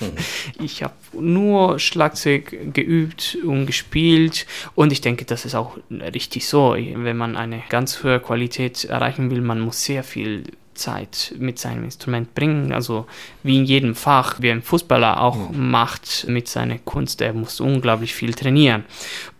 [0.00, 0.12] Mhm.
[0.64, 6.74] Ich habe nur Schlagzeug geübt und gespielt und ich denke, das ist auch richtig so.
[6.76, 11.84] Wenn man eine ganz hohe Qualität erreichen will, man muss sehr viel Zeit mit seinem
[11.84, 12.72] Instrument bringen.
[12.72, 13.06] Also
[13.42, 15.70] wie in jedem Fach, wie ein Fußballer auch mhm.
[15.70, 18.84] macht mit seiner Kunst, er muss unglaublich viel trainieren.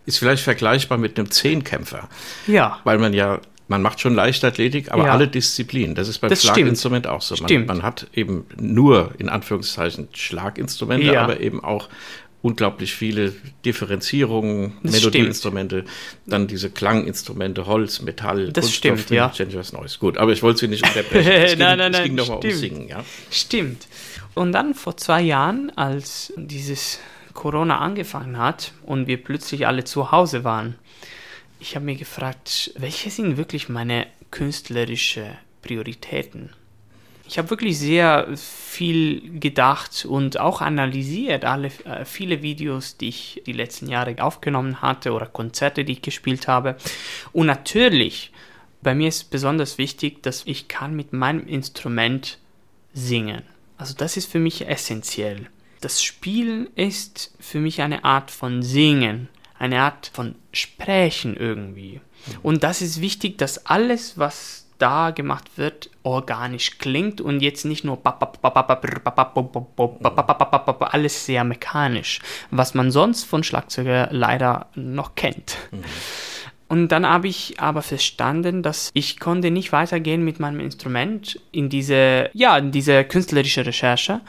[0.07, 2.09] Ist vielleicht vergleichbar mit einem Zehnkämpfer.
[2.47, 2.81] Ja.
[2.85, 5.13] Weil man ja man macht schon Leichtathletik, aber ja.
[5.13, 5.95] alle Disziplinen.
[5.95, 7.17] Das ist beim das Schlaginstrument stimmt.
[7.17, 7.37] auch so.
[7.41, 11.23] Man, man, hat eben nur in Anführungszeichen Schlaginstrumente, ja.
[11.23, 11.89] aber eben auch
[12.43, 13.33] unglaublich viele
[13.65, 15.85] Differenzierungen, das Melodieinstrumente,
[16.27, 19.59] dann diese Klanginstrumente, Holz, Metall, das Kunststoff, stimmt, ja.
[19.59, 20.01] was Neues.
[20.01, 21.31] Gut, aber ich wollte Sie nicht unterbrechen.
[21.31, 23.05] Es ging, nein, nein, nein, es ging doch mal ums Singen, ja.
[23.31, 23.87] Stimmt.
[24.35, 26.99] Und dann vor zwei Jahren, als dieses
[27.35, 30.75] Corona angefangen hat und wir plötzlich alle zu Hause waren,
[31.61, 36.51] ich habe mir gefragt, welche sind wirklich meine künstlerischen Prioritäten?
[37.29, 43.43] Ich habe wirklich sehr viel gedacht und auch analysiert, alle äh, viele Videos, die ich
[43.47, 46.77] die letzten Jahre aufgenommen hatte oder Konzerte, die ich gespielt habe.
[47.33, 48.33] Und natürlich,
[48.83, 52.39] bei mir ist besonders wichtig, dass ich kann mit meinem Instrument
[52.95, 53.43] singen.
[53.79, 55.47] Also das ist für mich essentiell.
[55.81, 59.29] Das Spielen ist für mich eine Art von Singen
[59.61, 62.01] eine Art von Sprechen irgendwie.
[62.43, 67.85] Und das ist wichtig, dass alles, was da gemacht wird, organisch klingt und jetzt nicht
[67.85, 67.99] nur
[70.81, 72.21] alles sehr mechanisch,
[72.51, 75.59] was man sonst von Schlagzeuger leider noch kennt.
[76.69, 81.69] Und dann habe ich aber verstanden, dass ich konnte nicht weitergehen mit meinem Instrument in
[81.69, 84.21] diese, ja, in diese künstlerische Recherche,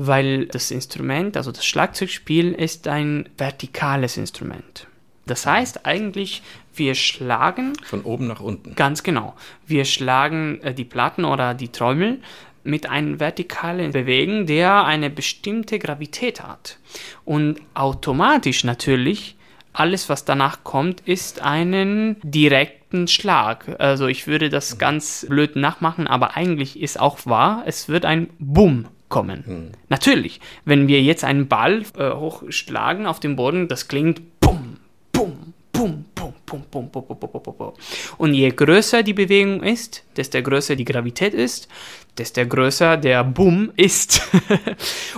[0.00, 4.86] weil das Instrument, also das Schlagzeugspiel, ist ein vertikales Instrument.
[5.26, 6.40] Das heißt eigentlich,
[6.72, 7.72] wir schlagen.
[7.82, 8.76] Von oben nach unten.
[8.76, 9.34] Ganz genau.
[9.66, 12.20] Wir schlagen äh, die Platten oder die Trommel
[12.62, 16.78] mit einem vertikalen Bewegen, der eine bestimmte Gravität hat.
[17.24, 19.34] Und automatisch natürlich,
[19.72, 23.74] alles was danach kommt, ist einen direkten Schlag.
[23.80, 24.78] Also ich würde das mhm.
[24.78, 29.44] ganz blöd nachmachen, aber eigentlich ist auch wahr, es wird ein Bumm kommen.
[29.46, 29.70] Hm.
[29.88, 34.76] Natürlich, wenn wir jetzt einen Ball äh, hochschlagen auf dem Boden, das klingt bum,
[35.12, 37.72] bum, bum, bum, bum, bum, bum, bum, bum, bum.
[38.18, 41.68] Und je größer die Bewegung ist, desto größer die Gravität ist,
[42.16, 44.22] desto größer der Boom ist.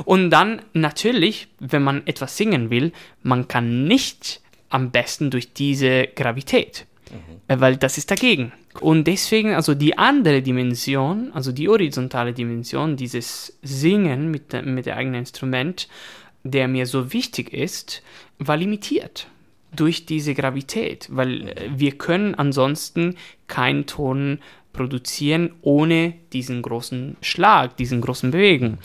[0.04, 6.06] Und dann natürlich, wenn man etwas singen will, man kann nicht am besten durch diese
[6.08, 7.60] Gravität, mhm.
[7.60, 8.52] weil das ist dagegen.
[8.78, 14.94] Und deswegen, also die andere Dimension, also die horizontale Dimension, dieses Singen mit, mit dem
[14.94, 15.88] eigenen Instrument,
[16.44, 18.02] der mir so wichtig ist,
[18.38, 19.26] war limitiert
[19.74, 24.38] durch diese Gravität, weil äh, wir können ansonsten keinen Ton
[24.72, 28.78] produzieren ohne diesen großen Schlag, diesen großen Bewegen.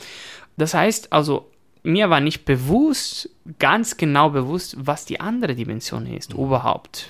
[0.57, 1.51] Das heißt also,
[1.83, 7.09] mir war nicht bewusst, ganz genau bewusst, was die andere Dimension ist, überhaupt.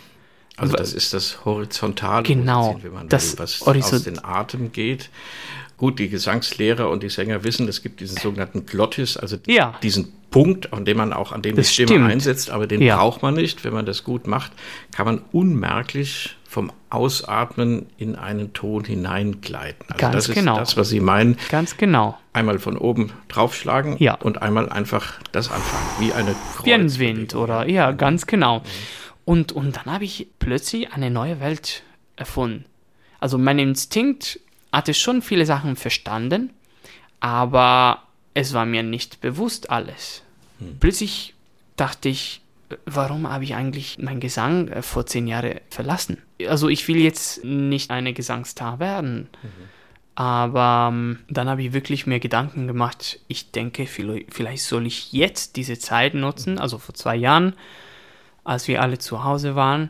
[0.57, 4.71] Also das ist das Horizontale, genau, wenn man das will, was Horizont aus den Atem
[4.71, 5.09] geht.
[5.77, 9.77] Gut, die Gesangslehrer und die Sänger wissen, es gibt diesen sogenannten Glottis, also ja.
[9.83, 12.11] diesen Punkt, an dem man auch an dem das die Stimme stimmt.
[12.11, 12.95] einsetzt, aber den Ja.
[12.95, 13.65] braucht man nicht.
[13.65, 14.53] Wenn man das gut macht,
[14.95, 19.85] kann man unmerklich vom Ausatmen in einen Ton hineingleiten.
[19.89, 20.57] Also Ganz das ist genau.
[20.57, 21.37] das, was Sie meinen.
[21.49, 22.17] Ganz genau.
[22.31, 24.13] Einmal von oben draufschlagen Ja.
[24.15, 27.17] und einmal einfach das anfangen, wie eine Wie ein Kreuzbewegung.
[27.17, 28.61] Wind oder ja, ganz genau.
[29.25, 31.83] Und, und dann habe ich plötzlich eine neue Welt
[32.15, 32.65] erfunden.
[33.19, 34.39] Also mein Instinkt
[34.71, 36.51] hatte schon viele Sachen verstanden,
[37.19, 40.21] aber es war mir nicht bewusst alles.
[40.79, 41.33] Plötzlich
[41.75, 42.41] dachte ich,
[42.85, 46.21] warum habe ich eigentlich meinen Gesang äh, vor zehn Jahren verlassen?
[46.47, 49.29] Also ich will jetzt nicht eine Gesangsstar werden.
[50.15, 55.11] Aber ähm, dann habe ich wirklich mir Gedanken gemacht, ich denke, vielleicht vielleicht soll ich
[55.11, 57.53] jetzt diese Zeit nutzen, also vor zwei Jahren,
[58.45, 59.89] als wir alle zu Hause waren,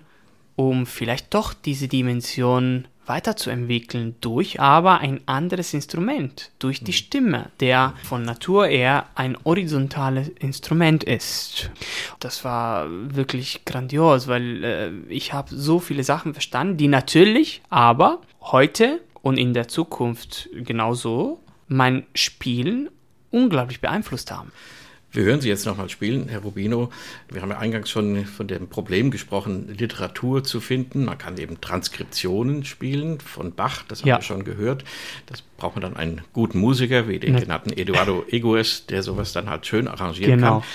[0.56, 7.94] um vielleicht doch diese Dimension weiterzuentwickeln durch aber ein anderes Instrument, durch die Stimme, der
[8.04, 11.70] von Natur eher ein horizontales Instrument ist.
[12.20, 18.22] Das war wirklich grandios, weil äh, ich habe so viele Sachen verstanden, die natürlich aber
[18.42, 22.90] heute und in der Zukunft genauso mein Spielen
[23.32, 24.52] unglaublich beeinflusst haben.
[25.16, 26.90] Wir hören Sie jetzt nochmal spielen, Herr Rubino.
[27.30, 31.06] Wir haben ja eingangs schon von dem Problem gesprochen, Literatur zu finden.
[31.06, 34.18] Man kann eben Transkriptionen spielen von Bach, das haben Ja.
[34.18, 34.84] wir schon gehört.
[35.28, 37.40] Das braucht man dann einen guten Musiker, wie den Ne.
[37.40, 40.60] genannten Eduardo Egoes, der sowas dann halt schön arrangieren Genau.
[40.60, 40.70] kann.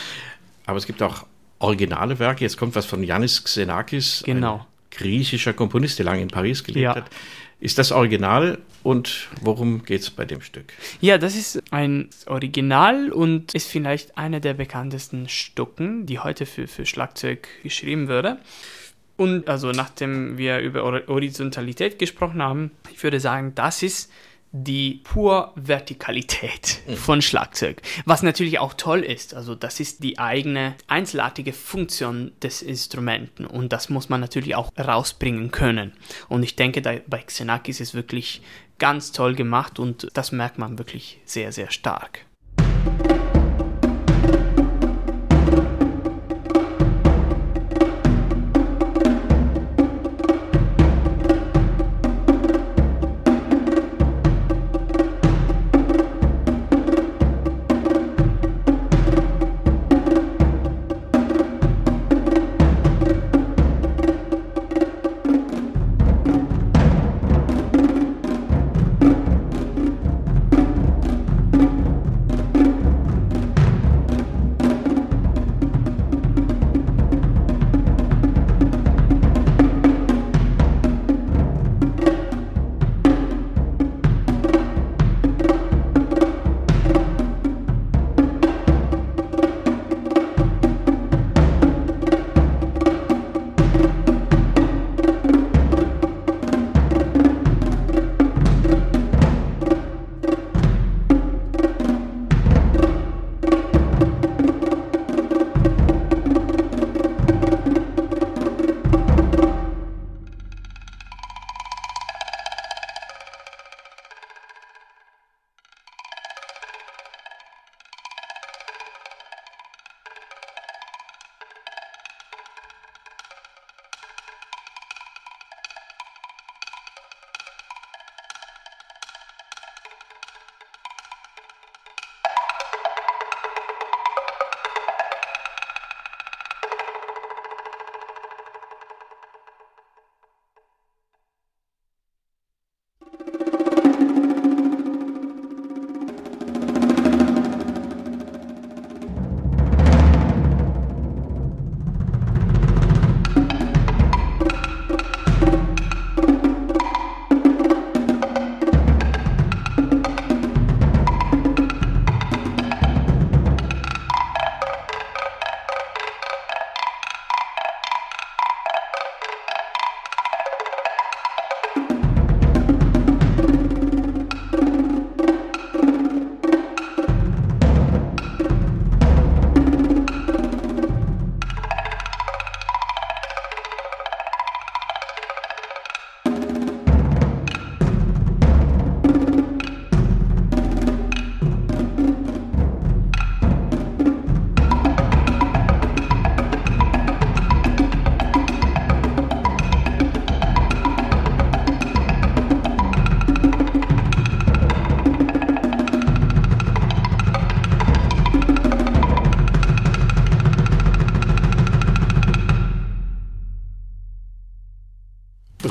[0.64, 1.26] Aber es gibt auch
[1.58, 2.40] originale Werke.
[2.42, 4.54] Jetzt kommt was von Yannis Xenakis, Genau.
[4.56, 6.94] ein griechischer Komponist, der lange in Paris gelebt Ja.
[6.94, 7.10] hat.
[7.60, 10.72] Ist das Original und worum geht es bei dem Stück?
[11.02, 16.66] Ja, das ist ein Original und ist vielleicht einer der bekanntesten Stücken, die heute für,
[16.66, 18.38] für Schlagzeug geschrieben würde.
[19.18, 24.10] Und also nachdem wir über Hor- Horizontalität gesprochen haben, ich würde sagen, das ist
[24.52, 27.82] die pure Vertikalität von Schlagzeug.
[28.04, 29.34] Was natürlich auch toll ist.
[29.34, 34.72] Also das ist die eigene einzelartige Funktion des Instrumenten und das muss man natürlich auch
[34.78, 35.92] rausbringen können.
[36.28, 38.42] Und ich denke, bei Xenakis ist wirklich
[38.78, 42.26] ganz toll gemacht und das merkt man wirklich sehr, sehr stark.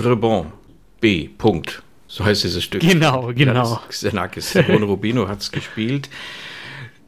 [0.10, 0.51] Rebond
[0.99, 1.28] B.
[1.30, 1.84] Punkt.
[2.07, 2.82] So heißt dieses Stück.
[2.82, 3.80] Genau, genau.
[3.89, 4.51] Xenakis.
[4.51, 6.10] Simone Rubino hat es gespielt.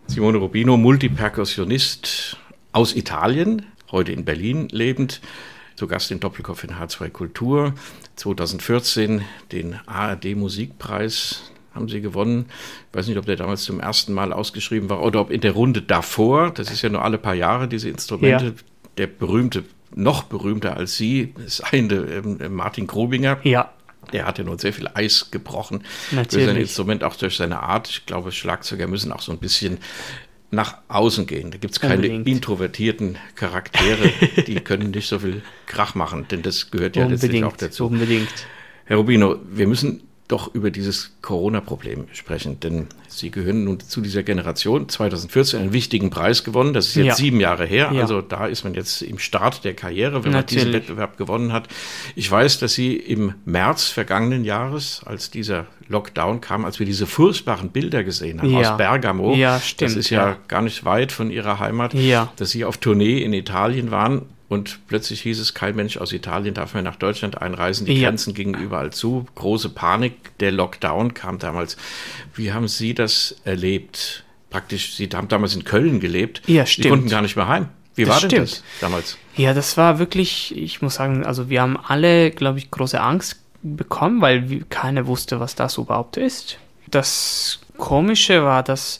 [0.07, 2.37] Simone Rubino, Multiperkussionist
[2.71, 5.21] aus Italien, heute in Berlin lebend,
[5.75, 7.73] zu Gast in Doppelkopf in H2 Kultur.
[8.17, 12.45] 2014 den ARD Musikpreis haben sie gewonnen.
[12.91, 15.53] Ich weiß nicht, ob der damals zum ersten Mal ausgeschrieben war oder ob in der
[15.53, 18.51] Runde davor, das ist ja nur alle paar Jahre, diese Instrumente, Ja.
[18.97, 19.63] der berühmte,
[19.95, 23.39] noch berühmter als sie, ist eine ähm, Martin Grobinger.
[23.43, 23.71] Ja,
[24.13, 26.45] Der hat ja nun sehr viel Eis gebrochen Natürlich.
[26.45, 27.89] für sein Instrument, auch durch seine Art.
[27.89, 29.77] Ich glaube, Schlagzeuger müssen auch so ein bisschen
[30.49, 31.51] nach außen gehen.
[31.51, 32.27] Da gibt es keine Unbedingt.
[32.27, 34.09] introvertierten Charaktere,
[34.47, 37.85] die können nicht so viel Krach machen, denn das gehört ja letztlich auch unbedingt, dazu.
[37.87, 38.33] unbedingt.
[38.85, 44.23] Herr Rubino, wir müssen doch über dieses Corona-Problem sprechen, denn Sie gehören nun zu dieser
[44.23, 44.87] Generation.
[44.87, 47.15] 2014 einen wichtigen Preis gewonnen, das ist jetzt Ja.
[47.15, 48.01] sieben Jahre her, Ja.
[48.01, 50.63] also da ist man jetzt im Start der Karriere, wenn man Natürlich.
[50.63, 51.67] diesen Wettbewerb gewonnen hat.
[52.15, 57.05] Ich weiß, dass Sie im März vergangenen Jahres, als dieser Lockdown kam, als wir diese
[57.05, 58.71] furchtbaren Bilder gesehen haben Ja.
[58.71, 60.37] aus Bergamo, Ja, stimmt, das ist ja, ja.
[60.47, 62.31] gar nicht weit von Ihrer Heimat, Ja.
[62.37, 64.21] dass Sie auf Tournee in Italien waren
[64.51, 67.85] und plötzlich hieß es, kein Mensch aus Italien darf mehr nach Deutschland einreisen.
[67.85, 68.09] Die Ja.
[68.09, 69.25] Grenzen gingen überall zu.
[69.35, 70.37] Große Panik.
[70.41, 71.77] Der Lockdown kam damals.
[72.35, 74.25] Wie haben Sie das erlebt?
[74.49, 76.41] Praktisch, Sie haben damals in Köln gelebt.
[76.47, 76.89] Ja, Sie stimmt.
[76.89, 77.69] konnten gar nicht mehr heim.
[77.95, 78.51] Wie Das war denn stimmt.
[78.51, 79.17] das damals?
[79.37, 83.37] Ja, das war wirklich, ich muss sagen, also wir haben alle, glaube ich, große Angst
[83.63, 86.57] bekommen, weil keiner wusste, was das überhaupt ist.
[86.89, 88.99] Das Komische war, dass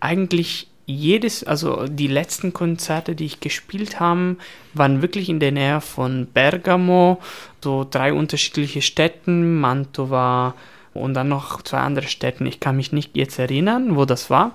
[0.00, 4.36] eigentlich jedes, also die letzten Konzerte, die ich gespielt habe,
[4.72, 7.20] waren wirklich in der Nähe von Bergamo,
[7.62, 10.54] so drei unterschiedliche Städten, Mantova
[10.94, 12.46] und dann noch zwei andere Städten.
[12.46, 14.54] Ich kann mich nicht jetzt erinnern, wo das war.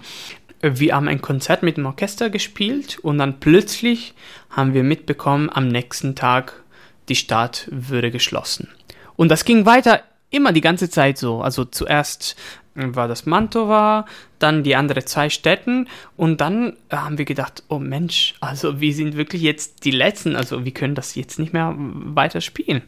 [0.61, 4.15] Wir haben ein Konzert mit dem Orchester gespielt und dann plötzlich
[4.49, 6.63] haben wir mitbekommen, am nächsten Tag
[7.09, 8.69] die Stadt würde geschlossen.
[9.15, 11.41] Und das ging weiter immer die ganze Zeit so.
[11.41, 12.36] Also zuerst
[12.76, 14.05] war das Mantova,
[14.39, 19.15] dann die anderen zwei Städten und dann haben wir gedacht, oh Mensch, also wir sind
[19.15, 22.82] wirklich jetzt die Letzten, also wir können das jetzt nicht mehr weiter spielen.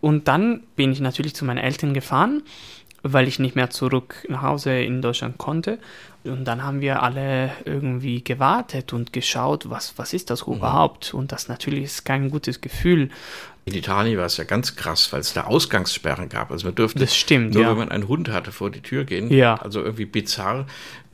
[0.00, 2.42] Und dann bin ich natürlich zu meinen Eltern gefahren,
[3.02, 5.78] weil ich nicht mehr zurück nach Hause in Deutschland konnte.
[6.24, 11.14] Und dann haben wir alle irgendwie gewartet und geschaut, was, was ist das überhaupt?
[11.14, 13.10] Und das natürlich ist kein gutes Gefühl.
[13.64, 16.50] In Italien war es ja ganz krass, weil es da Ausgangssperren gab.
[16.50, 17.70] Also man durfte Das stimmt, nur, ja.
[17.70, 19.32] wenn man einen Hund hatte, vor die Tür gehen.
[19.32, 19.56] Ja.
[19.56, 20.66] Also irgendwie bizarr.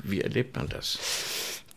[0.03, 0.99] Wie erlebt man das?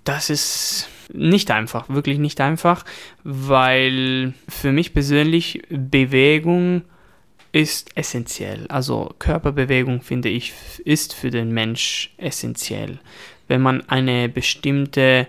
[0.03, 2.85] Das ist nicht einfach, wirklich nicht einfach,
[3.23, 6.83] weil für mich persönlich Bewegung
[7.51, 8.65] ist essentiell.
[8.69, 10.53] Also Körperbewegung, finde ich,
[10.85, 12.99] ist für den Mensch essentiell.
[13.47, 15.27] Wenn man eine bestimmte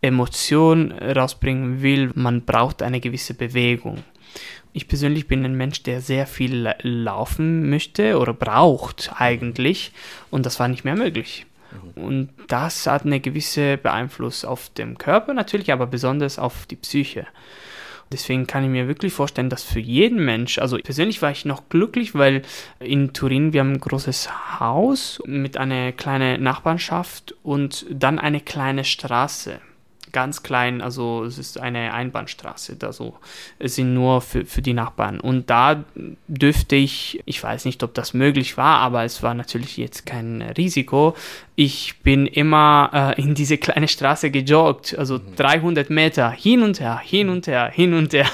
[0.00, 4.02] Emotion rausbringen will, man braucht eine gewisse Bewegung.
[4.72, 9.92] Ich persönlich bin ein Mensch, der sehr viel la- laufen möchte oder braucht eigentlich
[10.30, 11.46] und das war nicht mehr möglich.
[11.94, 17.26] Und das hat eine gewisse Beeinfluss auf den Körper natürlich, aber besonders auf die Psyche.
[18.12, 21.68] Deswegen kann ich mir wirklich vorstellen, dass für jeden Mensch, also persönlich war ich noch
[21.70, 22.42] glücklich, weil
[22.78, 28.84] in Turin wir haben ein großes Haus mit einer kleinen Nachbarschaft und dann eine kleine
[28.84, 29.60] Straße.
[30.12, 33.14] Ganz klein, also es ist eine Einbahnstraße, also
[33.58, 35.18] es sind nur für, für die Nachbarn.
[35.18, 35.84] Und da
[36.28, 40.42] dürfte ich, ich weiß nicht, ob das möglich war, aber es war natürlich jetzt kein
[40.42, 41.16] Risiko.
[41.56, 46.98] Ich bin immer äh, in diese kleine Straße gejoggt, also 300 Meter hin und her,
[46.98, 48.28] hin und her, hin und her.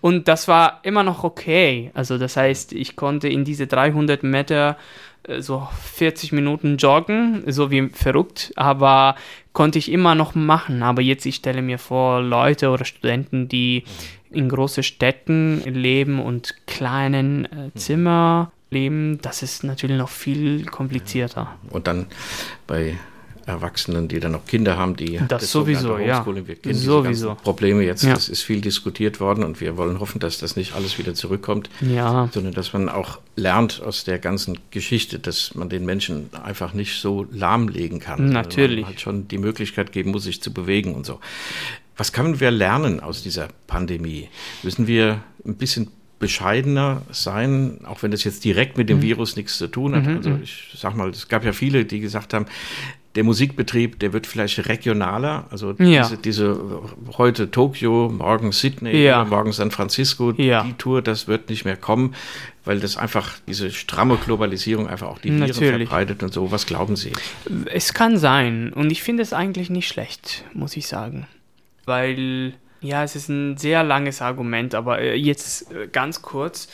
[0.00, 1.90] Und das war immer noch okay.
[1.94, 4.76] Also das heißt, ich konnte in diese 300 Meter
[5.38, 9.16] so 40 Minuten joggen, so wie verrückt, aber
[9.52, 10.82] konnte ich immer noch machen.
[10.82, 13.84] Aber jetzt, ich stelle mir vor, Leute oder Studenten, die
[14.30, 21.48] in großen Städten leben und kleinen äh, Zimmer leben, das ist natürlich noch viel komplizierter.
[21.70, 22.06] Und dann
[22.66, 22.96] bei
[23.50, 26.46] Erwachsenen, die dann noch Kinder haben, die Das sowieso, sogenannte ja.
[26.46, 27.34] Wir kennen Sowieso.
[27.34, 28.14] Probleme jetzt, Ja.
[28.14, 31.68] das ist viel diskutiert worden und wir wollen hoffen, dass das nicht alles wieder zurückkommt,
[31.80, 32.28] Ja.
[32.32, 37.00] sondern dass man auch lernt aus der ganzen Geschichte, dass man den Menschen einfach nicht
[37.00, 38.16] so lahmlegen kann.
[38.18, 38.80] sondern Natürlich.
[38.82, 41.20] Man halt schon die Möglichkeit geben muss, sich zu bewegen und so.
[41.96, 44.28] Was können wir lernen aus dieser Pandemie?
[44.62, 45.88] Müssen wir ein bisschen
[46.18, 49.02] bescheidener sein, auch wenn das jetzt direkt mit dem Mhm.
[49.02, 50.06] Virus nichts zu tun hat.
[50.06, 52.44] Also ich sag mal, es gab ja viele, die gesagt haben,
[53.16, 55.46] der Musikbetrieb, der wird vielleicht regionaler.
[55.50, 56.02] Also Ja.
[56.04, 56.60] diese, diese
[57.18, 59.24] heute Tokio, morgen Sydney, Ja.
[59.24, 60.62] morgen San Francisco, Ja.
[60.62, 62.14] die Tour, das wird nicht mehr kommen,
[62.64, 66.52] weil das einfach diese stramme Globalisierung einfach auch die Viren verbreitet und so.
[66.52, 67.12] Was glauben Sie?
[67.66, 71.26] Es kann sein und ich finde es eigentlich nicht schlecht, muss ich sagen.
[71.86, 76.68] Weil, ja, es ist ein sehr langes Argument, aber äh, jetzt äh, ganz kurz.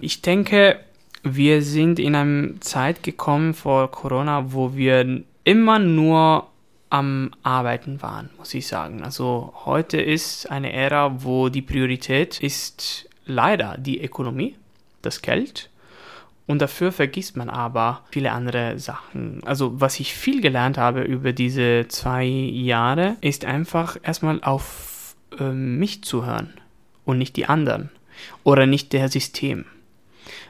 [0.00, 0.78] Ich denke,
[1.22, 6.48] wir sind in eine Zeit gekommen vor Corona, wo wir immer nur
[6.90, 9.02] am Arbeiten waren, muss ich sagen.
[9.02, 14.56] Also heute ist eine Ära, wo die Priorität ist leider die Ökonomie,
[15.00, 15.70] das Geld.
[16.46, 19.40] Und dafür vergisst man aber viele andere Sachen.
[19.44, 25.50] Also was ich viel gelernt habe über diese zwei Jahre, ist einfach erstmal auf äh,
[25.50, 26.52] mich zu hören
[27.06, 27.90] und nicht die anderen
[28.44, 29.64] oder nicht der System.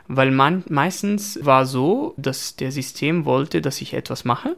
[0.09, 4.57] Weil man meistens war so, dass der System wollte, dass ich etwas mache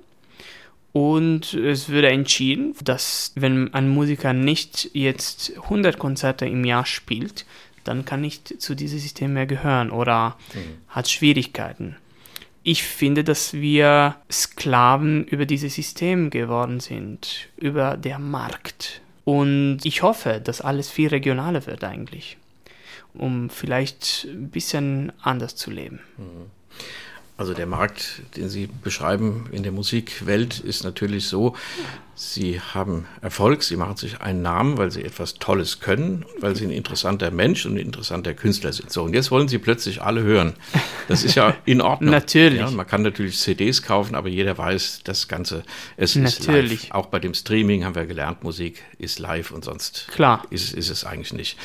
[0.95, 7.47] und es würde entschieden, dass wenn ein Musiker nicht jetzt 100 Konzerte im Jahr spielt,
[7.82, 10.36] dann kann nicht zu diesem System mehr gehören oder
[10.88, 11.97] hat Schwierigkeiten.
[12.62, 19.03] ich finde, dass wir Sklaven über dieses System geworden sind, über der Markt.
[19.24, 22.38] Und ich hoffe, dass alles viel regionaler wird eigentlich,
[23.12, 26.01] um vielleicht ein bisschen anders zu leben.
[26.16, 26.51] Mhm.
[27.37, 31.57] Also der Markt, den Sie beschreiben in der Musikwelt, ist natürlich so,
[32.17, 36.65] Sie haben Erfolg, Sie machen sich einen Namen, weil Sie etwas Tolles können, weil Sie
[36.65, 38.93] ein interessanter Mensch und ein interessanter Künstler sind.
[38.93, 40.55] So, und jetzt wollen Sie plötzlich alle hören.
[41.09, 42.11] Das ist ja in Ordnung.
[42.12, 42.61] natürlich.
[42.61, 45.65] Ja, man kann natürlich CDs kaufen, aber jeder weiß, das Ganze,
[45.97, 46.73] es natürlich.
[46.73, 46.95] ist live.
[46.95, 50.45] Auch bei dem Streaming haben wir gelernt, Musik ist live und sonst Klar.
[50.51, 51.57] Ist, ist es eigentlich nicht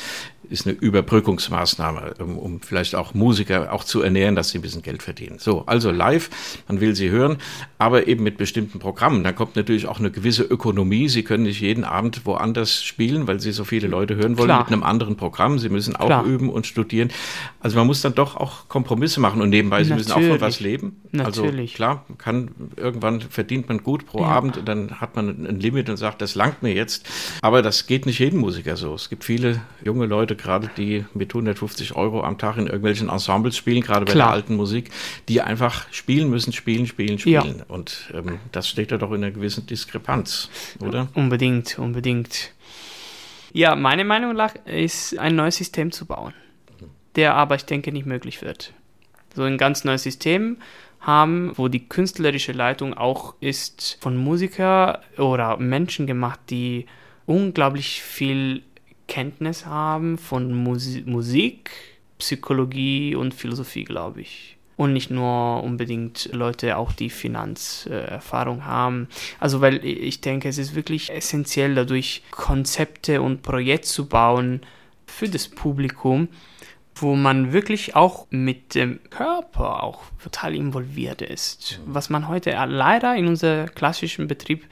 [0.50, 4.82] ist eine Überbrückungsmaßnahme, um, um, vielleicht auch Musiker auch zu ernähren, dass sie ein bisschen
[4.82, 5.38] Geld verdienen.
[5.40, 6.30] So, also live,
[6.68, 7.38] man will sie hören,
[7.78, 9.24] aber eben mit bestimmten Programmen.
[9.24, 11.10] Dann kommt natürlich auch eine gewisse Ökonomie.
[11.10, 14.64] Sie können nicht jeden Abend woanders spielen, weil sie so viele Leute hören wollen Klar.
[14.64, 15.60] mit einem anderen Programm.
[15.60, 16.26] Sie müssen auch Klar.
[16.26, 17.10] üben und studieren.
[17.60, 20.08] Also man muss dann doch auch Kompromisse machen und nebenbei, sie natürlich.
[20.16, 21.02] müssen auch von was leben.
[21.14, 21.72] Also natürlich.
[21.72, 24.28] Also klar, kann irgendwann verdient man gut pro ja.
[24.28, 27.08] Abend und dann hat man ein Limit und sagt, das langt mir jetzt.
[27.42, 28.94] Aber das geht nicht jedem Musiker so.
[28.94, 33.58] Es gibt viele junge Leute, gerade die mit 150 Euro am Tag in irgendwelchen Ensembles
[33.58, 34.28] spielen, gerade bei Klar.
[34.28, 34.92] der alten Musik,
[35.28, 37.58] die einfach spielen müssen, spielen, spielen, spielen.
[37.60, 37.66] Ja.
[37.68, 40.29] Und ähm, das steht da doch in einer gewissen Diskrepanz,
[40.80, 41.08] oder?
[41.14, 42.52] Unbedingt, unbedingt.
[43.54, 46.34] Ja, meine Meinung nach ist, ein neues System zu bauen,
[47.16, 48.74] der aber, ich denke, nicht möglich wird.
[49.36, 50.58] So ein ganz neues System
[51.00, 56.86] haben, wo die künstlerische Leitung auch ist von Musiker oder Menschen gemacht, die
[57.26, 58.64] unglaublich viel
[59.08, 61.72] Kenntnis haben von Musi Musik,
[62.20, 64.59] Psychologie und Philosophie, glaube ich.
[64.80, 69.10] Und nicht nur unbedingt Leute auch die Finanzerfahrung äh, haben.
[69.38, 74.62] Also, weil ich denke, es ist wirklich essentiell, dadurch Konzepte und Projekte zu bauen
[75.06, 76.30] für das Publikum,
[76.96, 81.82] wo man wirklich auch mit dem Körper auch total involviert ist.
[81.86, 84.66] Was man heute leider in unserem klassischen Betrieb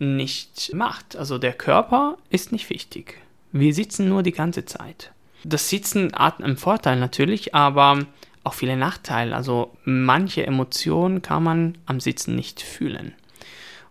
[0.00, 1.14] nicht macht.
[1.14, 3.20] Also der Körper ist nicht wichtig.
[3.52, 5.12] Wir sitzen nur die ganze Zeit.
[5.44, 8.04] Das Sitzen hat einen Vorteil natürlich, aber
[8.44, 9.34] auch viele Nachteile.
[9.34, 13.12] Also manche Emotionen kann man am Sitzen nicht fühlen.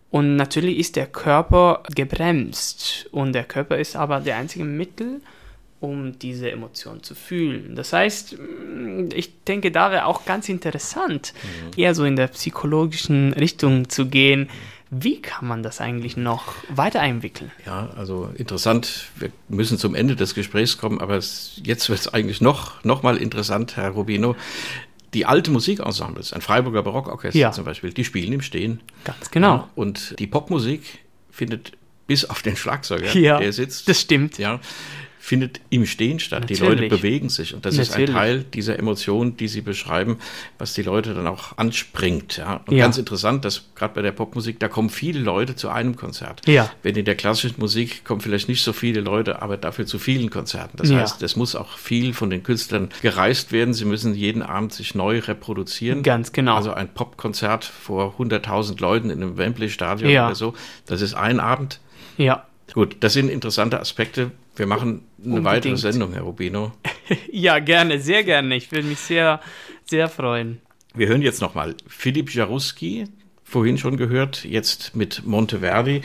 [0.10, 5.22] Und natürlich ist der Körper gebremst und der Körper ist aber der einzige Mittel,
[5.80, 7.76] um diese Emotion zu fühlen.
[7.76, 8.38] Das heißt,
[9.14, 11.80] ich denke, da wäre auch ganz interessant, mhm.
[11.80, 14.42] eher so in der psychologischen Richtung zu gehen.
[14.42, 17.52] Mhm wie kann man das eigentlich noch weiterentwickeln?
[17.66, 19.08] Ja, also interessant.
[19.16, 23.04] Wir müssen zum Ende des Gesprächs kommen, aber es, jetzt wird es eigentlich noch, noch
[23.04, 24.36] mal interessant, Herr Rubino.
[25.14, 27.52] Die alten Musikensembles, ein Freiburger Barockorchester ja.
[27.52, 28.82] zum Beispiel, die spielen im Stehen.
[29.04, 29.56] Ganz genau.
[29.56, 31.00] Ja, und die Popmusik
[31.32, 31.74] findet
[32.08, 33.90] bis auf den Schlagzeuger, ja, der sitzt.
[33.90, 34.38] Das stimmt.
[34.38, 34.60] Ja,
[35.28, 36.44] findet im Stehen statt.
[36.44, 36.62] Natürlich.
[36.62, 38.00] Die Leute bewegen sich und das Natürlich.
[38.00, 40.20] ist ein Teil dieser Emotion, die Sie beschreiben,
[40.58, 42.38] was die Leute dann auch anspringt.
[42.38, 42.62] Ja?
[42.66, 42.86] Und ja.
[42.86, 46.48] ganz interessant, dass gerade bei der Popmusik, da kommen viele Leute zu einem Konzert.
[46.48, 46.72] Ja.
[46.82, 50.30] Wenn in der klassischen Musik kommen vielleicht nicht so viele Leute, aber dafür zu vielen
[50.30, 50.78] Konzerten.
[50.78, 51.00] Das ja.
[51.00, 53.74] heißt, es muss auch viel von den Künstlern gereist werden.
[53.74, 56.04] Sie müssen jeden Abend sich neu reproduzieren.
[56.04, 56.56] Ganz genau.
[56.56, 60.28] Also ein Popkonzert vor 100.000 Leuten in einem Wembley-Stadion ja.
[60.28, 60.54] oder so,
[60.86, 61.82] das ist ein Abend.
[62.16, 62.46] Ja.
[62.74, 64.32] Gut, das sind interessante Aspekte.
[64.58, 65.46] Wir machen eine Unbedingt.
[65.46, 66.74] weitere Sendung, Herr Rubino.
[67.32, 68.56] ja, gerne, sehr gerne.
[68.56, 69.40] Ich würde mich sehr,
[69.86, 70.60] sehr freuen.
[70.96, 73.06] Wir hören jetzt nochmal Philipp Jaruski,
[73.44, 76.02] vorhin schon gehört, jetzt mit Monteverdi.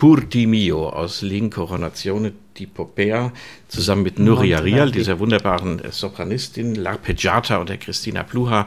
[0.00, 3.30] Pur di mio aus L'Incoronazione di Popea
[3.68, 8.64] zusammen mit Nuria Rial, dieser wunderbaren Sopranistin, L'Arpeggiata und der Christina Pluha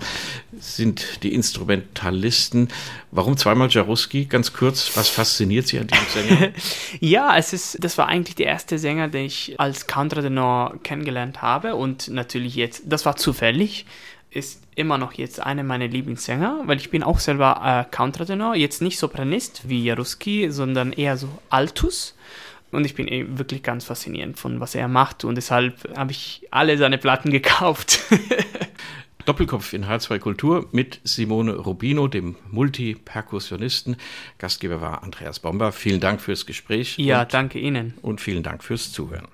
[0.60, 2.68] sind die Instrumentalisten.
[3.10, 4.26] Warum zweimal Jaruski?
[4.26, 6.52] Ganz kurz, was fasziniert Sie an diesem Sänger?
[7.00, 11.74] ja, es ist, das war eigentlich der erste Sänger, den ich als Contratenor kennengelernt habe
[11.74, 13.88] und natürlich jetzt, das war zufällig
[14.34, 18.82] ist immer noch jetzt einer meiner Lieblingssänger, weil ich bin auch selber äh, Countertenor, jetzt
[18.82, 22.16] nicht Sopranist wie Jaruski, sondern eher so Altus.
[22.72, 26.48] Und ich bin eben wirklich ganz faszinierend von was er macht und deshalb habe ich
[26.50, 28.00] alle seine Platten gekauft.
[29.26, 33.96] Doppelkopf in H2 Kultur mit Simone Rubino, dem Multiperkussionisten.
[34.38, 35.72] Gastgeber war Andreas Bomber.
[35.72, 36.98] Vielen Dank fürs Gespräch.
[36.98, 37.94] Ja, und, danke Ihnen.
[38.02, 39.28] Und vielen Dank fürs Zuhören.